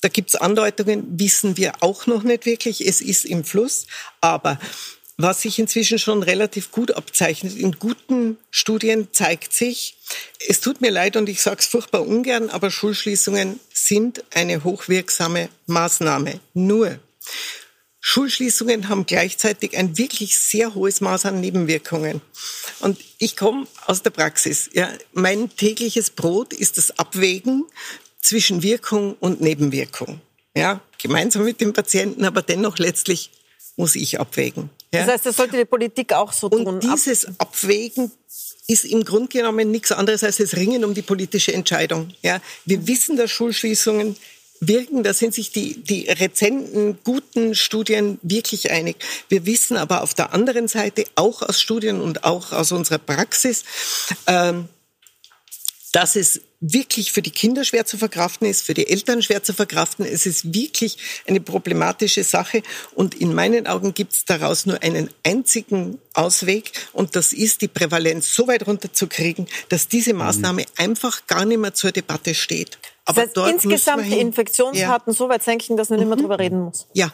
[0.00, 2.86] Da gibt's Andeutungen, wissen wir auch noch nicht wirklich.
[2.86, 3.86] Es ist im Fluss.
[4.22, 4.58] Aber
[5.18, 9.96] was sich inzwischen schon relativ gut abzeichnet, in guten Studien zeigt sich,
[10.48, 15.50] es tut mir leid und ich sage es furchtbar ungern, aber Schulschließungen sind eine hochwirksame
[15.66, 16.40] Maßnahme.
[16.54, 16.98] Nur
[18.06, 22.20] Schulschließungen haben gleichzeitig ein wirklich sehr hohes Maß an Nebenwirkungen.
[22.80, 24.68] Und ich komme aus der Praxis.
[24.74, 27.64] Ja, mein tägliches Brot ist das Abwägen
[28.20, 30.20] zwischen Wirkung und Nebenwirkung.
[30.54, 33.30] Ja, gemeinsam mit dem Patienten, aber dennoch letztlich
[33.76, 34.68] muss ich abwägen.
[34.92, 35.06] Ja?
[35.06, 36.66] Das heißt, das sollte die Politik auch so tun.
[36.66, 38.12] Und dieses Abwägen
[38.66, 42.12] ist im Grunde genommen nichts anderes als das Ringen um die politische Entscheidung.
[42.20, 44.14] Ja, wir wissen, dass Schulschließungen
[44.60, 45.02] wirken.
[45.02, 48.96] Da sind sich die, die rezenten, guten Studien wirklich einig.
[49.28, 53.64] Wir wissen aber auf der anderen Seite auch aus Studien und auch aus unserer Praxis,
[54.26, 54.68] ähm,
[55.92, 56.40] dass es
[56.72, 60.04] wirklich für die Kinder schwer zu verkraften ist, für die Eltern schwer zu verkraften.
[60.04, 62.62] Es ist wirklich eine problematische Sache
[62.94, 67.68] und in meinen Augen gibt es daraus nur einen einzigen Ausweg und das ist, die
[67.68, 70.68] Prävalenz so weit runterzukriegen, dass diese Maßnahme mhm.
[70.76, 72.78] einfach gar nicht mehr zur Debatte steht.
[73.06, 75.16] Aber das heißt, insgesamt die Infektionsraten ja.
[75.16, 76.06] so weit senken, dass man mhm.
[76.06, 76.86] nicht mehr drüber reden muss.
[76.94, 77.10] Ja.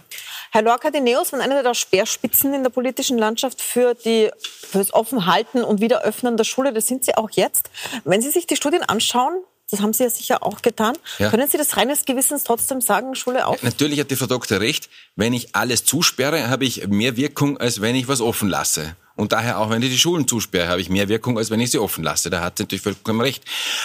[0.53, 4.79] Herr Lorca de Neos war einer der Speerspitzen in der politischen Landschaft für, die, für
[4.79, 6.72] das Offenhalten und Wiederöffnen der Schule.
[6.72, 7.70] Das sind Sie auch jetzt.
[8.05, 9.35] Wenn Sie sich die Studien anschauen,
[9.70, 10.96] das haben Sie ja sicher auch getan.
[11.18, 11.31] Ja.
[11.31, 13.62] Können Sie das reines Gewissens trotzdem sagen, Schule auf?
[13.62, 14.88] Natürlich hat die Frau Doktor recht.
[15.14, 18.96] Wenn ich alles zusperre, habe ich mehr Wirkung, als wenn ich was offen lasse.
[19.14, 21.70] Und daher auch, wenn ich die Schulen zusperre, habe ich mehr Wirkung, als wenn ich
[21.70, 22.31] sie offen lasse.
[22.31, 23.44] Da hat sie natürlich vollkommen recht.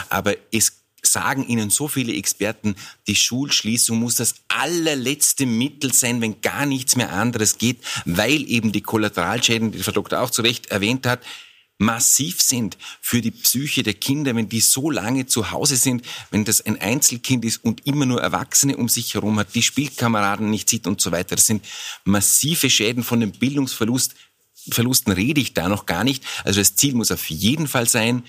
[0.09, 0.73] Aber es
[1.05, 2.75] sagen Ihnen so viele Experten,
[3.07, 8.71] die Schulschließung muss das allerletzte Mittel sein, wenn gar nichts mehr anderes geht, weil eben
[8.71, 11.21] die Kollateralschäden, die Frau Doktor auch zu Recht erwähnt hat,
[11.77, 16.45] massiv sind für die Psyche der Kinder, wenn die so lange zu Hause sind, wenn
[16.45, 20.69] das ein Einzelkind ist und immer nur Erwachsene um sich herum hat, die Spielkameraden nicht
[20.69, 21.35] sieht und so weiter.
[21.35, 21.65] Das sind
[22.05, 24.15] massive Schäden von dem Bildungsverlust.
[24.69, 26.23] Verlusten rede ich da noch gar nicht.
[26.43, 28.23] Also das Ziel muss auf jeden Fall sein,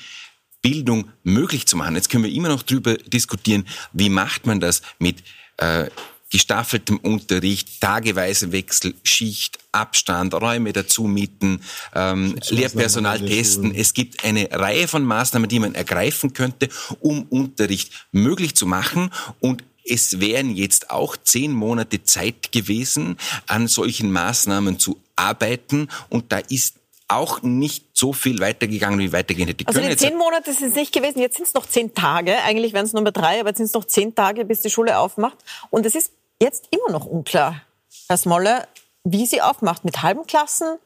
[0.67, 1.95] Bildung möglich zu machen.
[1.95, 5.23] Jetzt können wir immer noch darüber diskutieren, wie macht man das mit
[5.59, 5.87] äh,
[6.29, 11.61] gestaffeltem Unterricht, tageweise Wechsel, Schicht, Abstand, Räume dazu mieten,
[11.95, 13.73] ähm, Lehrpersonal testen.
[13.73, 16.69] Es gibt eine Reihe von Maßnahmen, die man ergreifen könnte,
[16.99, 23.69] um Unterricht möglich zu machen und es wären jetzt auch zehn Monate Zeit gewesen, an
[23.69, 25.87] solchen Maßnahmen zu arbeiten.
[26.09, 26.75] Und da ist
[27.09, 29.91] auch nicht so viel weitergegangen, wie weitergehen hätte Also können.
[29.93, 32.37] die zehn Monate sind es nicht gewesen, jetzt sind es noch zehn Tage.
[32.43, 34.99] Eigentlich wären es Nummer drei, aber jetzt sind es noch zehn Tage, bis die Schule
[34.99, 35.37] aufmacht.
[35.71, 37.63] Und es ist jetzt immer noch unklar,
[38.09, 38.67] Herr Smolle,
[39.05, 39.85] wie sie aufmacht.
[39.85, 40.79] Mit halben Klassen,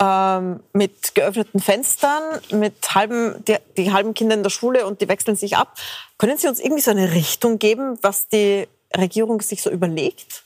[0.00, 5.08] ähm, mit geöffneten Fenstern, mit halben, die, die halben Kinder in der Schule und die
[5.08, 5.78] wechseln sich ab.
[6.18, 10.44] Können Sie uns irgendwie so eine Richtung geben, was die Regierung sich so überlegt?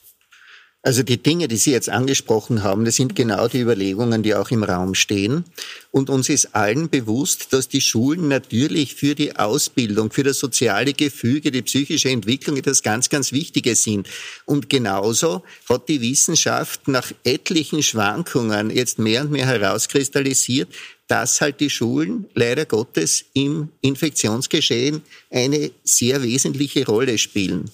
[0.87, 4.53] Also die Dinge, die Sie jetzt angesprochen haben, das sind genau die Überlegungen, die auch
[4.53, 5.43] im Raum stehen.
[5.91, 10.93] Und uns ist allen bewusst, dass die Schulen natürlich für die Ausbildung, für das soziale
[10.93, 14.07] Gefüge, die psychische Entwicklung etwas ganz, ganz Wichtiges sind.
[14.45, 20.69] Und genauso hat die Wissenschaft nach etlichen Schwankungen jetzt mehr und mehr herauskristallisiert,
[21.09, 27.73] dass halt die Schulen leider Gottes im Infektionsgeschehen eine sehr wesentliche Rolle spielen.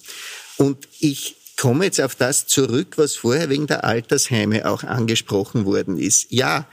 [0.57, 5.97] Und ich komme jetzt auf das zurück, was vorher wegen der Altersheime auch angesprochen worden
[5.97, 6.27] ist.
[6.33, 6.67] Ja,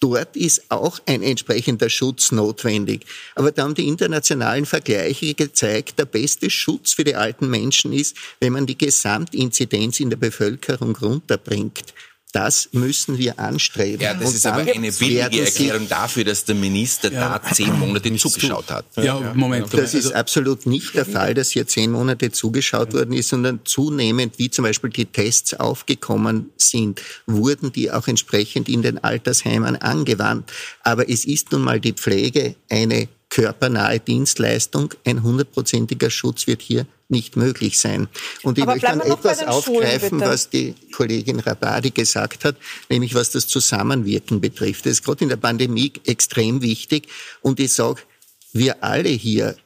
[0.00, 3.06] dort ist auch ein entsprechender Schutz notwendig.
[3.36, 8.18] Aber da haben die internationalen Vergleiche gezeigt, der beste Schutz für die alten Menschen ist,
[8.38, 11.94] wenn man die Gesamtinzidenz in der Bevölkerung runterbringt.
[12.32, 14.02] Das müssen wir anstreben.
[14.02, 18.14] Ja, das Und ist aber eine billige Erklärung dafür, dass der Minister da zehn Monate
[18.16, 18.84] zugeschaut hat.
[18.96, 19.72] Ja, Moment.
[19.72, 23.60] Das ist also- absolut nicht der Fall, dass hier zehn Monate zugeschaut worden ist, sondern
[23.64, 29.76] zunehmend, wie zum Beispiel die Tests aufgekommen sind, wurden die auch entsprechend in den Altersheimen
[29.76, 30.52] angewandt.
[30.82, 34.92] Aber es ist nun mal die Pflege eine körpernahe Dienstleistung.
[35.06, 38.08] Ein hundertprozentiger Schutz wird hier nicht möglich sein.
[38.42, 40.30] Und ich Aber möchte dann etwas Schulen, aufgreifen, bitte.
[40.30, 42.56] was die Kollegin Rabadi gesagt hat,
[42.88, 44.86] nämlich was das Zusammenwirken betrifft.
[44.86, 47.08] Das ist gerade in der Pandemie extrem wichtig.
[47.40, 48.02] Und ich sage,
[48.52, 49.56] wir alle hier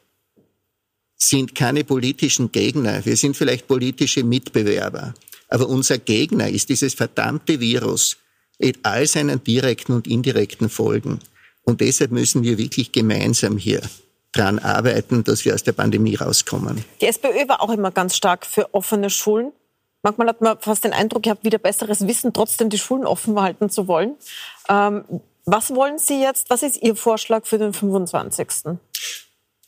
[1.17, 3.05] sind keine politischen Gegner.
[3.05, 5.13] Wir sind vielleicht politische Mitbewerber.
[5.49, 8.17] Aber unser Gegner ist dieses verdammte Virus
[8.59, 11.19] mit all seinen direkten und indirekten Folgen.
[11.63, 13.81] Und deshalb müssen wir wirklich gemeinsam hier
[14.33, 16.83] dran arbeiten, dass wir aus der Pandemie rauskommen.
[17.01, 19.51] Die SPÖ war auch immer ganz stark für offene Schulen.
[20.01, 23.69] Manchmal hat man fast den Eindruck gehabt, wieder besseres Wissen, trotzdem die Schulen offen halten
[23.69, 24.15] zu wollen.
[24.67, 25.05] Ähm,
[25.45, 26.49] was wollen Sie jetzt?
[26.49, 28.77] Was ist Ihr Vorschlag für den 25.?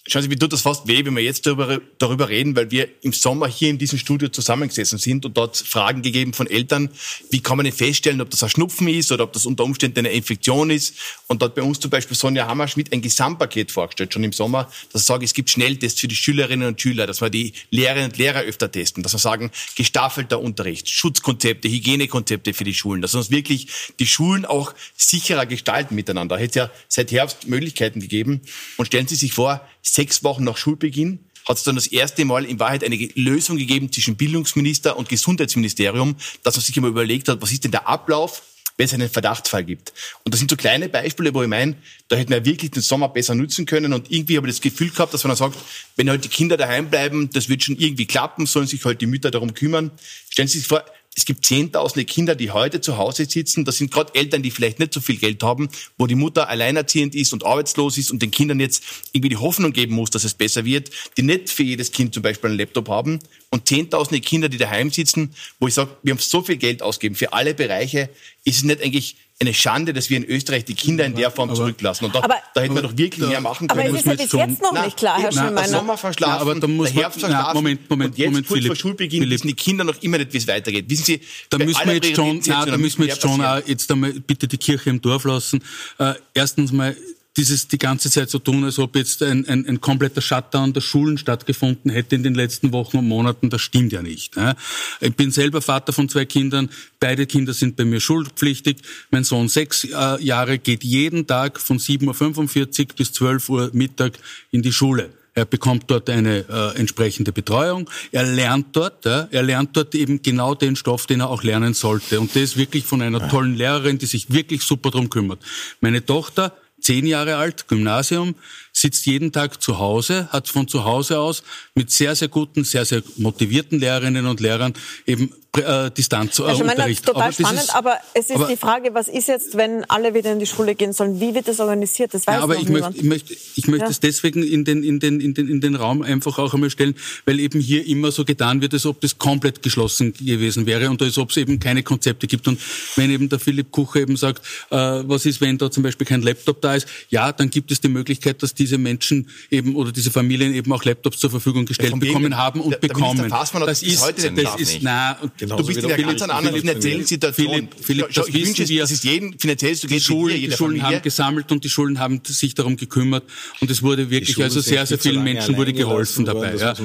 [0.07, 2.87] Schauen Sie, mir tut das fast weh, wenn wir jetzt darüber, darüber reden, weil wir
[3.01, 6.91] im Sommer hier in diesem Studio zusammengesessen sind und dort Fragen gegeben von Eltern,
[7.31, 9.99] wie kann man denn feststellen, ob das ein Schnupfen ist oder ob das unter Umständen
[9.99, 10.95] eine Infektion ist.
[11.25, 15.01] Und dort bei uns zum Beispiel Sonja Hammerschmidt ein Gesamtpaket vorgestellt, schon im Sommer, dass
[15.01, 18.17] ich sage, es gibt Schnelltests für die Schülerinnen und Schüler, dass wir die Lehrerinnen und
[18.19, 23.19] Lehrer öfter testen, dass wir sagen, gestaffelter Unterricht, Schutzkonzepte, Hygienekonzepte für die Schulen, dass wir
[23.19, 26.37] uns wirklich die Schulen auch sicherer gestalten miteinander.
[26.37, 28.41] Hätte ja seit Herbst Möglichkeiten gegeben.
[28.77, 32.45] Und stellen Sie sich vor, sechs Wochen nach Schulbeginn hat es dann das erste Mal
[32.45, 37.41] in Wahrheit eine Lösung gegeben zwischen Bildungsminister und Gesundheitsministerium, dass man sich immer überlegt hat,
[37.41, 38.41] was ist denn der Ablauf,
[38.77, 39.93] wenn es einen Verdachtsfall gibt.
[40.23, 41.75] Und das sind so kleine Beispiele, wo ich meine,
[42.09, 43.93] da hätten wir wirklich den Sommer besser nutzen können.
[43.93, 45.57] Und irgendwie habe ich das Gefühl gehabt, dass man dann sagt,
[45.95, 49.05] wenn halt die Kinder daheim bleiben, das wird schon irgendwie klappen, sollen sich halt die
[49.05, 49.91] Mütter darum kümmern.
[50.29, 50.83] Stellen Sie sich vor,
[51.17, 53.63] es gibt zehntausende Kinder, die heute zu Hause sitzen.
[53.63, 57.15] Das sind gerade Eltern, die vielleicht nicht so viel Geld haben, wo die Mutter alleinerziehend
[57.15, 60.33] ist und arbeitslos ist und den Kindern jetzt irgendwie die Hoffnung geben muss, dass es
[60.33, 63.19] besser wird, die nicht für jedes Kind zum Beispiel einen Laptop haben.
[63.49, 67.15] Und zehntausende Kinder, die daheim sitzen, wo ich sage, wir haben so viel Geld ausgegeben
[67.15, 68.09] für alle Bereiche.
[68.43, 71.53] Ist es nicht eigentlich eine Schande, dass wir in Österreich die Kinder in der Form
[71.53, 72.05] zurücklassen?
[72.05, 73.93] Und da, Aber- da hätten wir doch wirklich mehr machen Aber können.
[73.95, 75.67] es ist ja bis schon- jetzt noch nicht klar, Herr der Schulmeiner.
[75.67, 77.53] Sommer verschlafen, Ja, aber da muss der man- Herbst na, verschlafen.
[77.55, 79.33] Moment, Moment, und jetzt Moment, kurz vor Philipp, Schulbeginn Philipp.
[79.39, 80.89] wissen die Kinder noch immer nicht, wie es weitergeht.
[80.89, 83.91] Wissen Sie, Da müssen wir jetzt schon, nein, da müssen wir jetzt schon auch jetzt
[83.91, 85.61] einmal bitte die Kirche im Dorf lassen.
[85.99, 86.95] Äh, erstens mal
[87.37, 90.81] dieses die ganze Zeit so tun, als ob jetzt ein, ein, ein kompletter Shutdown der
[90.81, 94.35] Schulen stattgefunden hätte in den letzten Wochen und Monaten, das stimmt ja nicht.
[94.37, 94.55] Ne?
[95.01, 96.69] Ich bin selber Vater von zwei Kindern,
[96.99, 98.77] beide Kinder sind bei mir schulpflichtig.
[99.11, 104.13] Mein Sohn sechs äh, Jahre geht jeden Tag von 7.45 Uhr bis 12 Uhr Mittag
[104.51, 105.09] in die Schule.
[105.37, 107.89] Er bekommt dort eine äh, entsprechende Betreuung.
[108.13, 111.73] Er lernt dort, ja, er lernt dort eben genau den Stoff, den er auch lernen
[111.73, 112.21] sollte.
[112.21, 115.39] Und das wirklich von einer tollen Lehrerin, die sich wirklich super drum kümmert.
[115.81, 116.55] Meine Tochter,
[116.85, 118.35] zehn Jahre alt, Gymnasium,
[118.71, 122.85] sitzt jeden Tag zu Hause, hat von zu Hause aus mit sehr, sehr guten, sehr,
[122.85, 124.73] sehr motivierten Lehrerinnen und Lehrern
[125.05, 127.05] eben äh, Herr Schmeiner, Distanzunterricht.
[127.05, 130.13] total das spannend, ist- aber es ist aber- die Frage, was ist jetzt, wenn alle
[130.13, 131.19] wieder in die Schule gehen sollen?
[131.21, 132.13] Wie wird das organisiert?
[132.13, 132.85] Das weiß Ja, aber noch ich niemand.
[133.03, 133.91] möchte, ich möchte, ich möchte Ja.
[133.91, 136.95] es deswegen in den, in, den, in, den, in den Raum einfach auch einmal stellen,
[137.25, 141.01] weil eben hier immer so getan wird, als ob das komplett geschlossen gewesen wäre und
[141.01, 142.45] als ob es eben keine Konzepte gibt.
[142.49, 142.59] Und
[142.97, 146.21] wenn eben der Philipp Kucher eben sagt, äh, was ist, wenn da zum Beispiel kein
[146.21, 149.91] Laptop da ist, ja, dann gibt es die Möglichkeit, dass die diese Menschen eben oder
[149.91, 153.29] diese Familien eben auch Laptops zur Verfügung gestellt ja, bekommen haben und der, bekommen.
[153.29, 157.05] Der das ist, heute das ist, na, genau du bist in einer ganz anderen finanziellen
[157.05, 157.47] Situation.
[157.47, 158.81] Philipp, Philipp das wissen wünsche, wir.
[158.81, 162.21] Das ist jeden finanziell so die Schulen, die Schulen haben gesammelt und die Schulen haben
[162.25, 163.23] sich darum gekümmert
[163.61, 166.55] und es wurde wirklich, also sehr, sehr vielen Menschen wurde geholfen dabei.
[166.55, 166.75] Ja.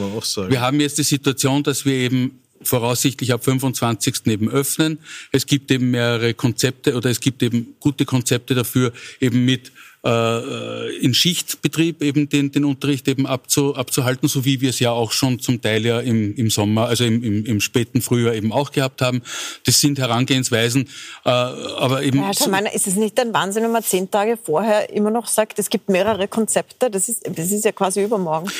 [0.49, 4.27] Wir haben jetzt die Situation, dass wir eben voraussichtlich ab 25.
[4.27, 4.99] eben öffnen.
[5.33, 9.73] Es gibt eben mehrere Konzepte oder es gibt eben gute Konzepte dafür, eben mit
[10.05, 14.91] äh, in Schichtbetrieb eben den, den Unterricht eben abzu, abzuhalten, so wie wir es ja
[14.91, 18.53] auch schon zum Teil ja im, im Sommer, also im, im, im späten Frühjahr eben
[18.53, 19.23] auch gehabt haben.
[19.65, 20.89] Das sind Herangehensweisen,
[21.25, 22.23] äh, aber eben...
[22.23, 25.59] Herr Schammeiner, ist es nicht ein Wahnsinn, wenn man zehn Tage vorher immer noch sagt,
[25.59, 26.91] es gibt mehrere Konzepte?
[26.91, 28.51] Das ist, das ist ja quasi übermorgen.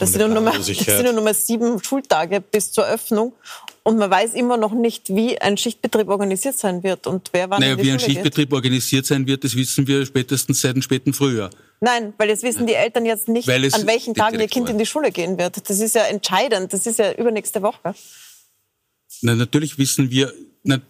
[0.00, 3.32] Das sind, nur mal, das sind nur mal sieben Schultage bis zur Öffnung
[3.88, 7.62] und man weiß immer noch nicht, wie ein Schichtbetrieb organisiert sein wird und wer wann
[7.62, 8.52] naja, wie ein Schichtbetrieb geht.
[8.52, 11.48] organisiert sein wird, das wissen wir spätestens seit dem späten Frühjahr.
[11.80, 14.84] Nein, weil jetzt wissen die Eltern jetzt nicht, an welchen Tagen ihr Kind in die
[14.84, 15.70] Schule gehen wird.
[15.70, 16.72] Das ist ja entscheidend.
[16.72, 17.94] Das ist ja übernächste Woche.
[19.22, 20.34] Na, natürlich wissen wir,
[20.64, 20.80] na,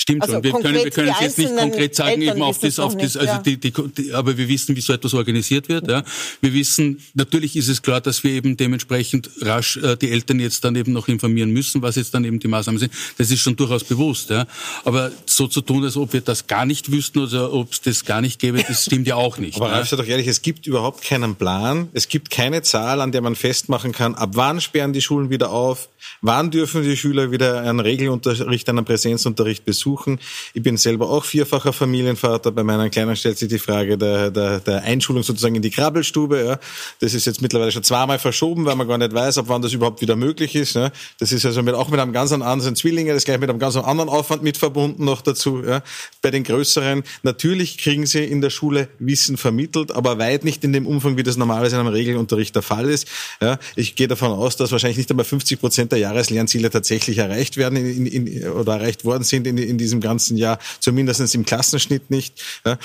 [0.00, 0.44] Stimmt also schon.
[0.44, 3.18] Wir können, wir können es jetzt nicht konkret sagen, Eltern eben auf das, auf das,
[3.18, 3.38] also ja.
[3.40, 5.90] die, die, die, aber wir wissen, wie so etwas organisiert wird.
[5.90, 6.02] Ja.
[6.40, 10.64] Wir wissen, natürlich ist es klar, dass wir eben dementsprechend rasch äh, die Eltern jetzt
[10.64, 12.94] dann eben noch informieren müssen, was jetzt dann eben die Maßnahmen sind.
[13.18, 14.30] Das ist schon durchaus bewusst.
[14.30, 14.46] Ja.
[14.86, 18.06] Aber so zu tun, als ob wir das gar nicht wüssten oder ob es das
[18.06, 19.56] gar nicht gäbe, das stimmt ja auch nicht.
[19.56, 21.90] Aber Ralf, sei doch ehrlich, es gibt überhaupt keinen Plan.
[21.92, 25.50] Es gibt keine Zahl, an der man festmachen kann, ab wann sperren die Schulen wieder
[25.50, 25.90] auf,
[26.22, 30.20] wann dürfen die Schüler wieder einen Regelunterricht, einen Präsenzunterricht besuchen suchen.
[30.54, 32.52] Ich bin selber auch vierfacher Familienvater.
[32.52, 36.44] Bei meinen Kleinen stellt sich die Frage der, der, der Einschulung sozusagen in die Krabbelstube.
[36.44, 36.58] Ja.
[37.00, 39.72] Das ist jetzt mittlerweile schon zweimal verschoben, weil man gar nicht weiß, ab wann das
[39.72, 40.74] überhaupt wieder möglich ist.
[40.74, 40.90] Ja.
[41.18, 43.76] Das ist also mit, auch mit einem ganz anderen Zwillinge, das gleich mit einem ganz
[43.76, 45.62] anderen Aufwand mit verbunden noch dazu.
[45.64, 45.82] Ja.
[46.22, 50.72] Bei den Größeren, natürlich kriegen sie in der Schule Wissen vermittelt, aber weit nicht in
[50.72, 53.08] dem Umfang, wie das normalerweise in einem Regelunterricht der Fall ist.
[53.40, 53.58] Ja.
[53.74, 57.76] Ich gehe davon aus, dass wahrscheinlich nicht einmal 50 Prozent der Jahreslernziele tatsächlich erreicht werden
[57.76, 62.42] in, in, oder erreicht worden sind in, in diesem ganzen Jahr, zumindest im Klassenschnitt nicht.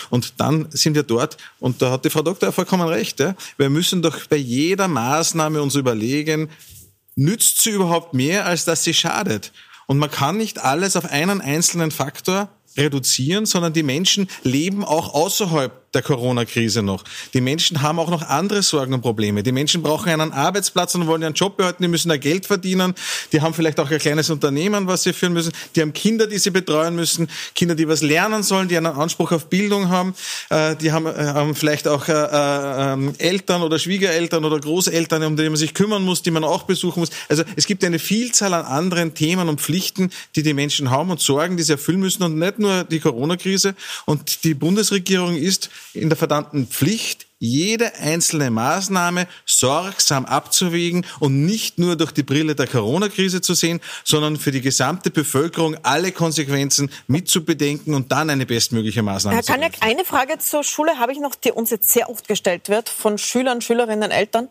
[0.10, 3.24] Und dann sind wir dort, und da hat die Frau Doktor vollkommen recht,
[3.58, 6.50] wir müssen doch bei jeder Maßnahme uns überlegen,
[7.16, 9.52] nützt sie überhaupt mehr, als dass sie schadet?
[9.88, 15.14] Und man kann nicht alles auf einen einzelnen Faktor reduzieren, sondern die Menschen leben auch
[15.14, 17.04] außerhalb der Corona-Krise noch.
[17.34, 19.44] Die Menschen haben auch noch andere Sorgen und Probleme.
[19.44, 22.94] Die Menschen brauchen einen Arbeitsplatz und wollen ihren Job behalten, die müssen da Geld verdienen,
[23.32, 26.38] die haben vielleicht auch ein kleines Unternehmen, was sie führen müssen, die haben Kinder, die
[26.38, 30.14] sie betreuen müssen, Kinder, die was lernen sollen, die einen Anspruch auf Bildung haben,
[30.50, 35.38] äh, die haben, äh, haben vielleicht auch äh, ähm, Eltern oder Schwiegereltern oder Großeltern, um
[35.38, 37.10] die man sich kümmern muss, die man auch besuchen muss.
[37.30, 41.22] Also es gibt eine Vielzahl an anderen Themen und Pflichten, die die Menschen haben und
[41.22, 43.76] Sorgen, die sie erfüllen müssen und nicht nur die Corona-Krise.
[44.06, 51.78] Und die Bundesregierung ist in der verdammten Pflicht, jede einzelne Maßnahme sorgsam abzuwägen und nicht
[51.78, 56.90] nur durch die Brille der Corona-Krise zu sehen, sondern für die gesamte Bevölkerung alle Konsequenzen
[57.08, 61.20] mitzubedenken und dann eine bestmögliche Maßnahme Herr zu Kanek, eine Frage zur Schule habe ich
[61.20, 64.48] noch, die uns jetzt sehr oft gestellt wird von Schülern, Schülerinnen, Eltern.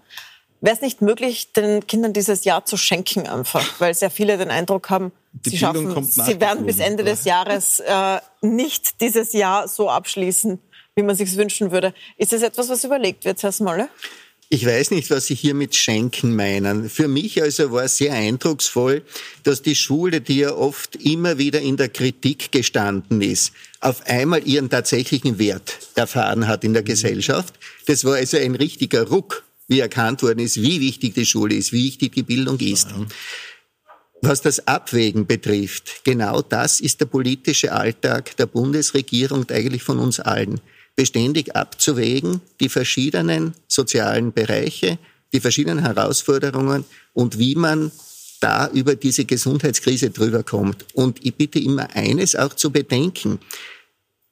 [0.61, 4.51] Wäre es nicht möglich, den Kindern dieses Jahr zu schenken einfach, weil sehr viele den
[4.51, 9.69] Eindruck haben, die sie, schaffen, sie werden bis Ende des Jahres äh, nicht dieses Jahr
[9.69, 10.59] so abschließen,
[10.97, 11.93] wie man sich wünschen würde.
[12.17, 13.89] Ist das etwas, was überlegt wird, Herr Smolle?
[14.49, 16.89] Ich weiß nicht, was Sie hier mit Schenken meinen.
[16.89, 19.03] Für mich also war es sehr eindrucksvoll,
[19.43, 24.47] dass die Schule, die ja oft immer wieder in der Kritik gestanden ist, auf einmal
[24.47, 27.55] ihren tatsächlichen Wert erfahren hat in der Gesellschaft.
[27.87, 31.73] Das war also ein richtiger Ruck, wie erkannt worden ist, wie wichtig die Schule ist,
[31.73, 32.89] wie wichtig die Bildung ist.
[34.21, 39.99] Was das Abwägen betrifft, genau das ist der politische Alltag der Bundesregierung und eigentlich von
[39.99, 40.61] uns allen
[40.97, 44.99] beständig abzuwägen, die verschiedenen sozialen Bereiche,
[45.33, 47.91] die verschiedenen Herausforderungen und wie man
[48.41, 50.85] da über diese Gesundheitskrise drüber kommt.
[50.95, 53.39] Und ich bitte immer eines auch zu bedenken.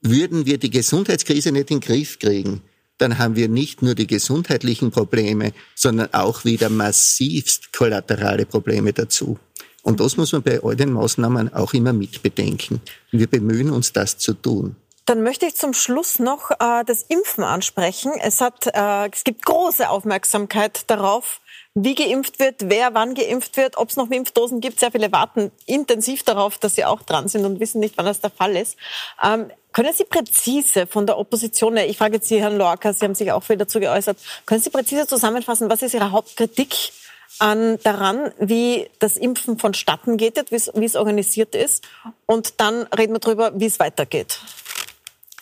[0.00, 2.60] Würden wir die Gesundheitskrise nicht in den Griff kriegen,
[2.98, 9.38] dann haben wir nicht nur die gesundheitlichen Probleme, sondern auch wieder massivst kollaterale Probleme dazu.
[9.82, 12.80] Und das muss man bei all den Maßnahmen auch immer mitbedenken.
[13.10, 14.76] Wir bemühen uns, das zu tun.
[15.06, 18.12] Dann möchte ich zum Schluss noch äh, das Impfen ansprechen.
[18.20, 21.40] Es, hat, äh, es gibt große Aufmerksamkeit darauf,
[21.74, 24.78] wie geimpft wird, wer wann geimpft wird, ob es noch Impfdosen gibt.
[24.78, 28.20] Sehr viele warten intensiv darauf, dass sie auch dran sind und wissen nicht, wann das
[28.20, 28.76] der Fall ist.
[29.22, 33.14] Ähm, können Sie präzise von der Opposition, ich frage jetzt Sie, Herrn Lorca, Sie haben
[33.14, 36.92] sich auch viel dazu geäußert, können Sie präzise zusammenfassen, was ist Ihre Hauptkritik
[37.38, 41.84] an daran, wie das Impfen vonstatten geht, wie es organisiert ist?
[42.26, 44.40] Und dann reden wir darüber, wie es weitergeht.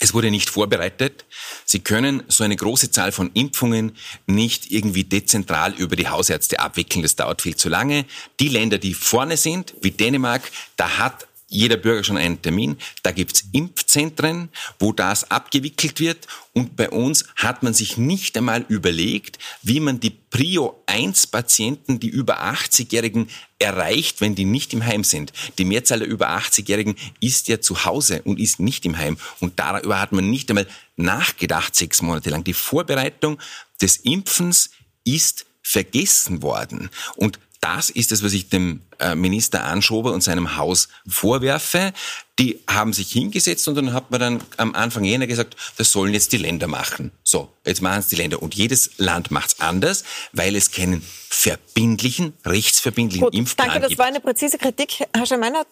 [0.03, 1.27] Es wurde nicht vorbereitet.
[1.67, 3.97] Sie können so eine große Zahl von Impfungen
[4.27, 7.03] nicht irgendwie dezentral über die Hausärzte abwickeln.
[7.03, 8.07] Das dauert viel zu lange.
[8.41, 12.79] Die Länder, die vorne sind, wie Dänemark, da hat jeder Bürger schon einen Termin.
[13.03, 14.49] Da gibt's Impfzentren,
[14.79, 16.27] wo das abgewickelt wird.
[16.55, 21.99] Und bei uns hat man sich nicht einmal überlegt, wie man die Prio 1 Patienten,
[21.99, 23.29] die über 80-Jährigen
[23.59, 25.33] erreicht, wenn die nicht im Heim sind.
[25.59, 29.19] Die Mehrzahl der über 80-Jährigen ist ja zu Hause und ist nicht im Heim.
[29.41, 32.45] Und darüber hat man nicht einmal nachgedacht, sechs Monate lang.
[32.45, 33.39] Die Vorbereitung
[33.83, 34.71] des Impfens
[35.05, 36.91] ist vergessen worden.
[37.17, 41.93] Und das ist es, was ich dem äh, Minister Anschober und seinem Haus vorwerfe.
[42.39, 46.15] Die haben sich hingesetzt und dann hat man dann am Anfang jener gesagt, das sollen
[46.15, 47.13] jetzt die Länder machen.
[47.23, 48.41] So, jetzt machen es die Länder.
[48.41, 53.89] Und jedes Land macht es anders, weil es keinen verbindlichen, rechtsverbindlichen Gut, Impfplan danke, das
[53.91, 53.99] gibt.
[53.99, 55.05] war eine präzise Kritik.
[55.15, 55.67] Herr Schemeiner,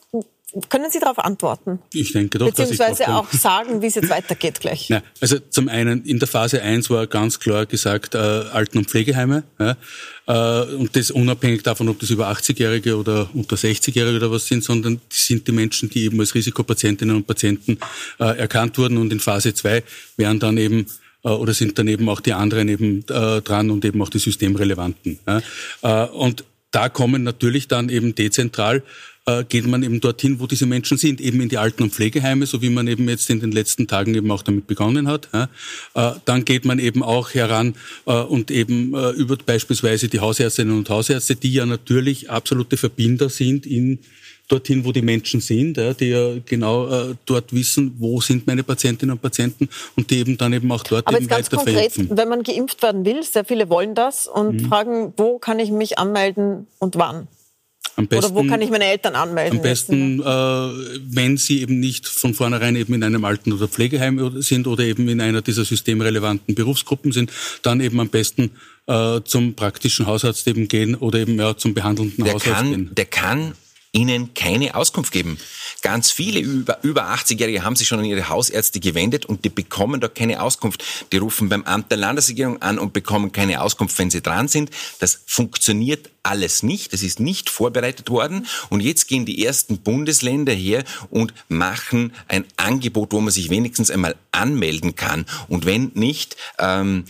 [0.71, 1.81] können Sie darauf antworten?
[1.93, 4.89] Ich denke doch, dass ich Beziehungsweise auch sagen, wie es jetzt weitergeht gleich.
[4.99, 8.89] Ja, also zum einen in der Phase 1 war ganz klar gesagt äh, Alten- und
[8.89, 9.45] Pflegeheime.
[9.59, 9.77] Ja,
[10.27, 14.65] äh, und das unabhängig davon, ob das über 80-Jährige oder unter 60-Jährige oder was sind,
[14.65, 17.79] sondern die sind die Menschen, die eben als Risikopatientinnen und Patienten
[18.19, 18.97] äh, erkannt wurden.
[18.97, 19.83] Und in Phase 2
[20.17, 20.87] werden dann eben
[21.25, 24.19] äh, oder sind dann eben auch die anderen eben äh, dran und eben auch die
[24.19, 25.19] systemrelevanten.
[25.27, 25.43] Ja.
[25.83, 28.83] Äh, und da kommen natürlich dann eben dezentral
[29.29, 32.47] äh, geht man eben dorthin, wo diese Menschen sind, eben in die Alten- und Pflegeheime,
[32.47, 35.29] so wie man eben jetzt in den letzten Tagen eben auch damit begonnen hat.
[35.35, 35.49] Ja.
[35.95, 37.75] Äh, dann geht man eben auch heran
[38.07, 43.29] äh, und eben äh, über beispielsweise die Hausärztinnen und Hausärzte, die ja natürlich absolute Verbinder
[43.29, 43.99] sind in
[44.49, 48.63] dorthin, wo die Menschen sind, ja, die ja genau äh, dort wissen, wo sind meine
[48.63, 51.93] Patientinnen und Patienten und die eben dann eben auch dort Aber eben jetzt ganz konkret,
[51.93, 52.17] verimpfen.
[52.17, 54.69] wenn man geimpft werden will, sehr viele wollen das und Mhm.
[54.69, 57.29] fragen, wo kann ich mich anmelden und wann?
[57.99, 59.59] Am besten, Oder wo kann ich meine Eltern anmelden?
[59.59, 64.41] Am besten, äh, wenn sie eben nicht von vornherein eben in einem Alten- oder Pflegeheim
[64.41, 67.33] sind oder eben in einer dieser systemrelevanten Berufsgruppen sind,
[67.63, 68.53] dann eben am besten
[68.87, 72.95] äh, zum praktischen Hausarzt eben gehen oder eben ja, zum behandelnden der Hausarzt kann, gehen.
[72.95, 73.55] der kann
[73.93, 75.39] Ihnen keine Auskunft geben.
[75.83, 80.01] Ganz viele über, über 80-Jährige haben sich schon an ihre Hausärzte gewendet und die bekommen
[80.01, 80.85] da keine Auskunft.
[81.13, 84.71] Die rufen beim Amt der Landesregierung an und bekommen keine Auskunft, wenn sie dran sind.
[84.99, 86.93] Das funktioniert alles nicht.
[86.93, 88.47] Das ist nicht vorbereitet worden.
[88.69, 93.91] Und jetzt gehen die ersten Bundesländer her und machen ein Angebot, wo man sich wenigstens
[93.91, 95.25] einmal anmelden kann.
[95.49, 97.05] Und wenn nicht, ähm,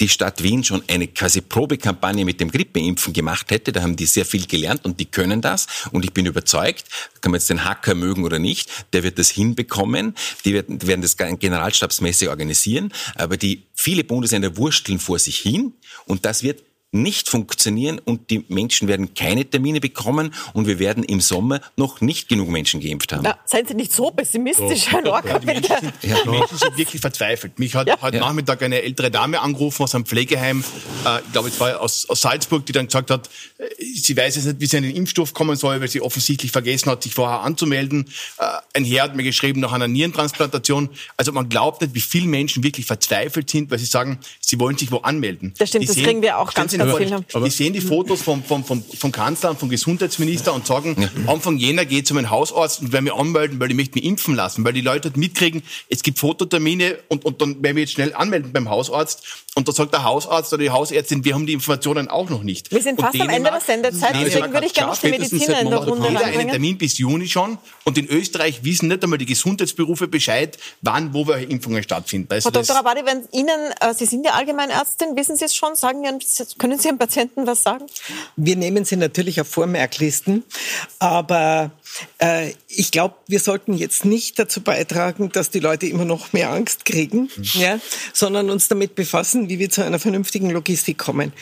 [0.00, 3.72] die Stadt Wien schon eine quasi Probekampagne mit dem Grippeimpfen gemacht hätte.
[3.72, 5.66] Da haben die sehr viel gelernt und die können das.
[5.92, 6.84] Und ich bin überzeugt,
[7.20, 10.14] kann man jetzt den Hacker mögen oder nicht, der wird das hinbekommen.
[10.44, 12.92] Die werden, das generalstabsmäßig organisieren.
[13.14, 15.74] Aber die viele Bundesländer wursteln vor sich hin
[16.06, 16.62] und das wird
[16.94, 22.00] nicht funktionieren und die Menschen werden keine Termine bekommen und wir werden im Sommer noch
[22.00, 23.22] nicht genug Menschen geimpft haben.
[23.24, 25.46] Na, seien Sie nicht so pessimistisch, Herr Lorca, Die.
[25.46, 27.58] Menschen, die Menschen sind wirklich verzweifelt.
[27.58, 28.00] Mich hat Ja.
[28.00, 30.62] heute Nachmittag eine ältere Dame angerufen aus einem Pflegeheim,
[31.04, 33.28] äh, ich glaube, es war aus, aus Salzburg, die dann gesagt hat,
[33.94, 36.90] sie weiß jetzt nicht, wie sie an den Impfstoff kommen soll, weil sie offensichtlich vergessen
[36.90, 38.08] hat, sich vorher anzumelden.
[38.38, 40.88] Äh, ein Herr hat mir geschrieben nach einer Nierentransplantation.
[41.16, 44.76] Also man glaubt nicht, wie viele Menschen wirklich verzweifelt sind, weil sie sagen, sie wollen
[44.78, 45.54] sich wo anmelden.
[45.58, 47.22] Das stimmt, Die das kriegen wir auch ganz, vor, viel.
[47.44, 51.58] Die sehen die Fotos vom, vom, vom, vom Kanzler und vom Gesundheitsminister und sagen, Anfang
[51.58, 54.64] Jänner geht zu meinem Hausarzt und werden mich anmelden, weil ich möchte mich impfen lassen,
[54.64, 58.52] weil die Leute mitkriegen, es gibt Fototermine und, und dann werden wir jetzt schnell anmelden
[58.52, 59.22] beim Hausarzt
[59.54, 62.70] und da sagt der Hausarzt oder die Hausärztin, wir haben die Informationen auch noch nicht.
[62.70, 64.98] Wir sind Und fast am Ende der Dänemark- Sendezeit, Dänemark deswegen würde ich gerne noch
[64.98, 66.48] die Mediziner in der Runde jeder einen.
[66.48, 71.26] Termin bis Juni schon und in Österreich wissen nicht einmal die Gesundheitsberufe Bescheid, wann, wo
[71.26, 72.28] welche Impfungen stattfinden.
[72.30, 72.76] Also Frau Dr.
[72.76, 76.18] Rabadi, wenn Ihnen, äh, Sie sind ja Allgemeinärztin, wissen Sie es schon, sagen Ihren,
[76.58, 77.86] können Sie Ihren Patienten was sagen?
[78.36, 80.44] Wir nehmen sie natürlich auf Vormerklisten,
[80.98, 81.70] aber
[82.18, 86.50] äh, ich glaube, wir sollten jetzt nicht dazu beitragen, dass die Leute immer noch mehr
[86.50, 87.78] Angst kriegen, ja,
[88.12, 91.32] sondern uns damit befassen, wie wir zu einer vernünftigen Logistik kommen.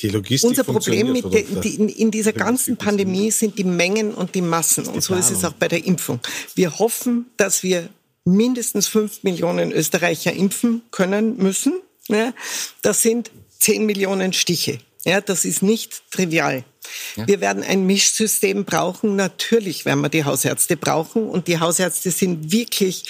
[0.00, 4.14] Die Logistik Unser Problem mit de, die, in, dieser Die ganzen Pandemie sind die Mengen
[4.14, 4.86] und die Massen.
[4.86, 6.20] Und so ist es auch bei der Impfung.
[6.54, 7.88] Wir hoffen, dass wir
[8.24, 11.80] mindestens fünf Millionen Österreicher impfen können müssen.
[12.08, 12.32] Ja,
[12.82, 14.78] das sind zehn Millionen Stiche.
[15.04, 16.64] Ja, das ist nicht trivial.
[17.16, 19.16] Wir werden ein Mischsystem brauchen.
[19.16, 21.28] Natürlich werden wir die Hausärzte brauchen.
[21.28, 23.04] Und die Hausärzte sind wirklich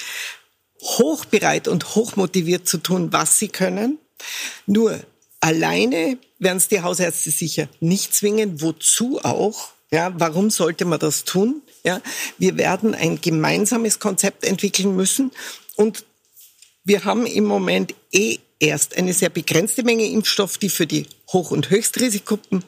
[0.83, 3.99] hochbereit und hochmotiviert zu tun, was sie können.
[4.67, 5.01] Nur
[5.41, 8.61] alleine werden es die Hausärzte sicher nicht zwingen.
[8.61, 9.71] Wozu auch?
[9.91, 11.63] Ja, warum sollte man das tun?
[11.85, 12.01] Ja,
[12.39, 15.33] wir werden ein gemeinsames Konzept entwickeln müssen
[15.77, 16.05] und
[16.85, 21.51] wir haben im Moment eh erst eine sehr begrenzte Menge Impfstoff, die für die Hoch-
[21.51, 22.65] und Höchstrisikogruppen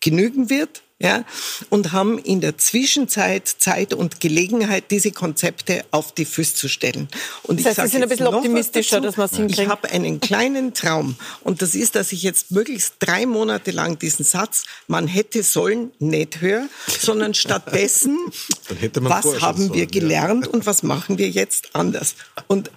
[0.00, 0.82] genügen wird.
[0.98, 1.24] Ja,
[1.68, 7.08] und haben in der Zwischenzeit Zeit und Gelegenheit, diese Konzepte auf die Füße zu stellen.
[7.42, 9.58] Und das heißt, Sie sind ein bisschen optimistischer, dass man es hinkriegt.
[9.58, 13.98] Ich habe einen kleinen Traum und das ist, dass ich jetzt möglichst drei Monate lang
[13.98, 18.18] diesen Satz, man hätte sollen, nicht höre, sondern stattdessen,
[18.94, 20.52] was haben wir gelernt ja.
[20.52, 22.14] und was machen wir jetzt anders?
[22.46, 22.70] Und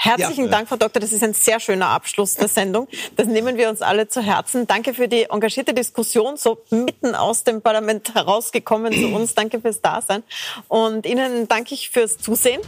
[0.00, 0.50] Herzlichen ja.
[0.52, 1.00] Dank, Frau Doktor.
[1.00, 2.86] Das ist ein sehr schöner Abschluss der Sendung.
[3.16, 4.64] Das nehmen wir uns alle zu Herzen.
[4.68, 9.34] Danke für die engagierte Diskussion, so mitten aus dem Parlament herausgekommen zu uns.
[9.34, 10.22] Danke fürs Dasein.
[10.68, 12.60] Und Ihnen danke ich fürs Zusehen.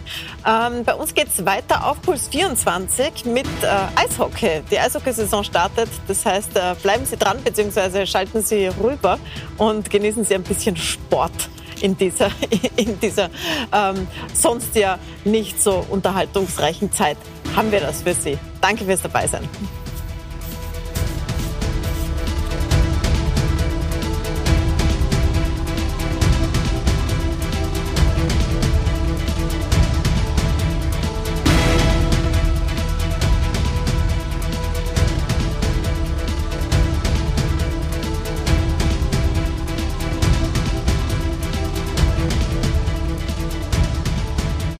[0.44, 4.62] Ähm, bei uns geht's weiter auf Puls 24 mit äh, Eishockey.
[4.68, 5.88] Die Eishockeysaison startet.
[6.08, 9.20] Das heißt, äh, bleiben Sie dran, beziehungsweise schalten Sie rüber
[9.56, 11.48] und genießen Sie ein bisschen Sport
[11.82, 12.30] in dieser,
[12.76, 13.30] in dieser
[13.72, 17.16] ähm, sonst ja nicht so unterhaltungsreichen Zeit
[17.56, 18.38] haben wir das für Sie.
[18.60, 19.48] Danke fürs Dabeisein.